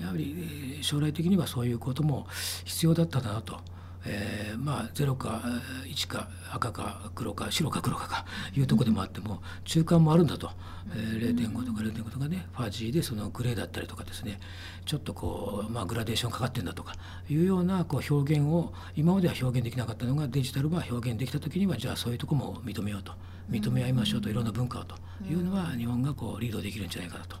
[0.00, 2.26] やはりえー将来的にはそういうことも
[2.64, 3.60] 必要だったなと。
[4.08, 5.42] えーまあ0か
[5.84, 10.50] えー1か赤か黒か白か黒かかいうところでもあっても中間もあるんだと、
[10.94, 14.40] えー0.5とか0.5とかねファージーでそのグレーだったりとかですね。
[14.84, 16.94] ちょっとこう、まあ、グラデーションかかってんだとか
[17.28, 23.12] いうようなこう表現を今までは表現できなかったのがデジタルは表現できた時にはじゃあそういうところも認めようと。
[23.50, 24.94] 認め合いましょうといろんな文化をと。
[25.28, 27.36] いうのは日本がこうリードできるんじゃないかなと。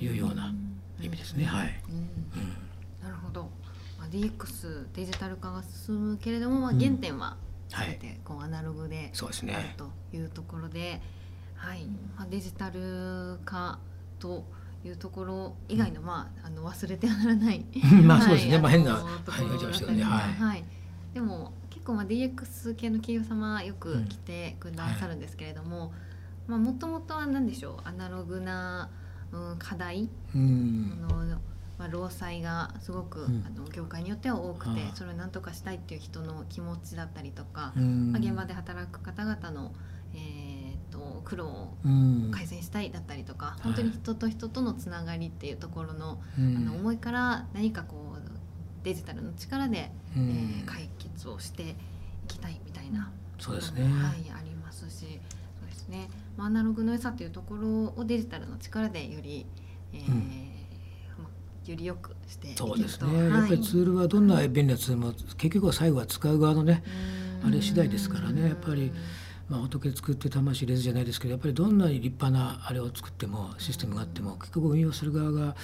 [0.00, 0.52] いうような
[1.00, 1.44] 意味ですね。
[1.44, 2.63] はい、うん
[4.14, 7.36] DX デジタル化が進むけれども、まあ、原点は
[7.72, 9.74] はいこうアナログでそうですあるね。
[9.76, 11.00] というところで、
[11.56, 11.84] はい
[12.16, 13.80] まあ、デジタル化
[14.20, 14.44] と
[14.84, 17.64] いうところ以外の,、まあ、あの忘れてはならない
[18.04, 18.58] まあそうですね。
[18.58, 20.04] まあ変なのところがちましたよね。
[20.04, 20.32] はい。
[20.34, 20.64] はい、
[21.12, 25.92] でも結構まあ DX 系の企業様よく来てくださるんですけれども
[26.46, 27.88] もともとは何でしょう？
[27.88, 28.90] アナログな、
[29.32, 31.06] うん、課題、うん。
[31.10, 31.40] あの
[31.78, 33.44] まあ、労災がすごく、うん。
[33.46, 38.12] あの業界によっては多くてそれを何とかしたいっていう人の気持ちだったりとか、うん。
[38.12, 39.72] まあ、現場で働く方々の、
[40.14, 42.30] えー、と苦労をうん。
[42.32, 46.56] 改善したいだったりとか、い本当に人と人とのつながりっていうところの,、うん。
[46.56, 51.74] あの思いから何かこうデジタルの力で、うえんー解決をしてい
[52.28, 53.82] きたいみたいなそうですね。
[53.82, 55.20] はい、ありますし
[55.60, 59.46] そうですね、まあ、アナログの良さというところをデジタルの力でより、
[59.92, 60.14] えーうん。
[60.14, 60.53] まあ、
[61.70, 63.16] より良くしてそうですね。
[63.16, 66.82] はいやっぱりツールはどんな便利なツールも結局は最後は使う側のね、
[67.42, 67.48] うん。
[67.48, 68.48] あれ次第ですからね。
[68.48, 68.92] やっぱり
[69.48, 75.54] まあ、仏作って魂入れずじゃないですけどやっぱりどんなに立派なあれを作ってもシステムがあっても結局運用する側が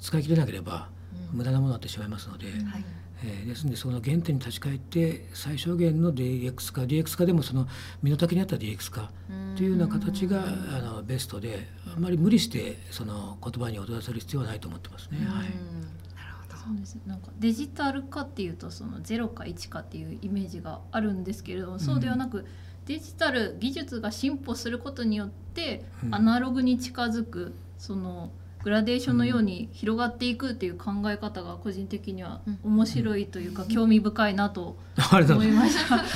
[0.00, 0.88] 使い切れなければ
[1.30, 1.38] うん。
[1.38, 2.84] 無駄なものになってしまいますので、はい
[3.24, 7.66] えーですのでその原点に立ち返って最小限の DX 化 DX 化でもその
[8.02, 9.10] 身の丈に合った DX 化
[9.56, 15.18] というような形があのベストであんまり無理してその言葉に踊らせる必要はないと思ってますね。
[15.18, 15.26] はい。
[15.26, 15.80] うん
[16.16, 16.56] なるほど。
[16.56, 22.46] そうですなんかデジタル化っていうとその0か1かっていうイメージがあるんですけれども、そうではなく
[22.86, 26.14] デジタル技術が進歩することによって、うん。
[26.14, 28.30] アナログに近づくその
[28.64, 34.76] グラデーションのように広がっていくっていう考え方が個人的には面白いというか、興味深いなと
[35.10, 35.98] 思いました。
[35.98, 36.08] はい。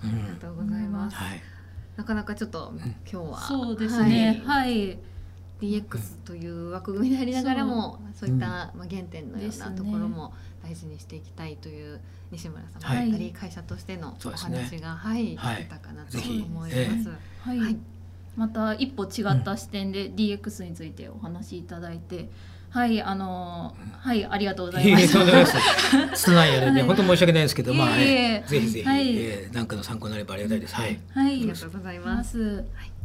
[0.00, 1.16] ありがんとうございます。
[1.16, 1.42] はい。
[1.96, 2.72] なかなかちょっと
[3.10, 4.40] 今日はそうですね。
[4.44, 4.98] はい、はい、
[5.60, 8.28] DX という枠組みでありながらもそう。
[8.28, 10.32] いった、まあ、原点のようなところも
[10.62, 12.00] 大事にしていきたいという
[12.30, 13.10] 西村さんはい。
[13.10, 15.66] だったり会社としてのお話が、はい、はい。
[15.68, 17.08] たかなと思いえます。
[17.40, 17.76] はい、はい
[18.38, 22.30] また一歩違った視点で DX についてお話しいただいて、
[22.70, 25.08] はい、あのーはい、ありがとうございます。
[26.14, 30.74] つないやるんで、はい本当申し訳ないですけど、まあ、いえいええぜひぜひ、はいえーなんかの参考になればありがたいです。
[30.76, 31.00] はい。
[31.12, 32.14] はい、ありがとうございま。
[32.14, 32.64] ますす。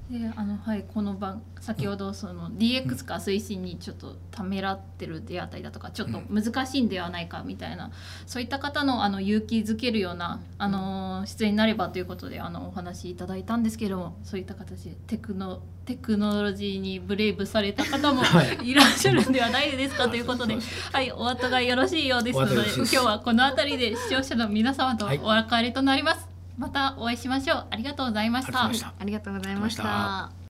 [0.10, 7.92] で、あのはいこの番先ほどその DX 化推進にちょっとためらってるであったりだとかちょっと難しいんではないかみたいな
[8.26, 18.70] そういった方のあの勇気づけるようなあの出演になればということであのお話しいただいたんですけどもそういった形でテクノテクノロジーにブレイブされた方も はい。
[18.70, 20.58] いらっしゃるんではないですかということで
[20.92, 25.20] はいお後がよろしいようですので今日はこの辺りで視聴者の皆様とはい。
[25.20, 26.33] お別れとなります。
[26.58, 27.68] またお会いしましょう。
[27.70, 28.72] ありがとうございましたあ
[29.04, 30.43] りがとうございました。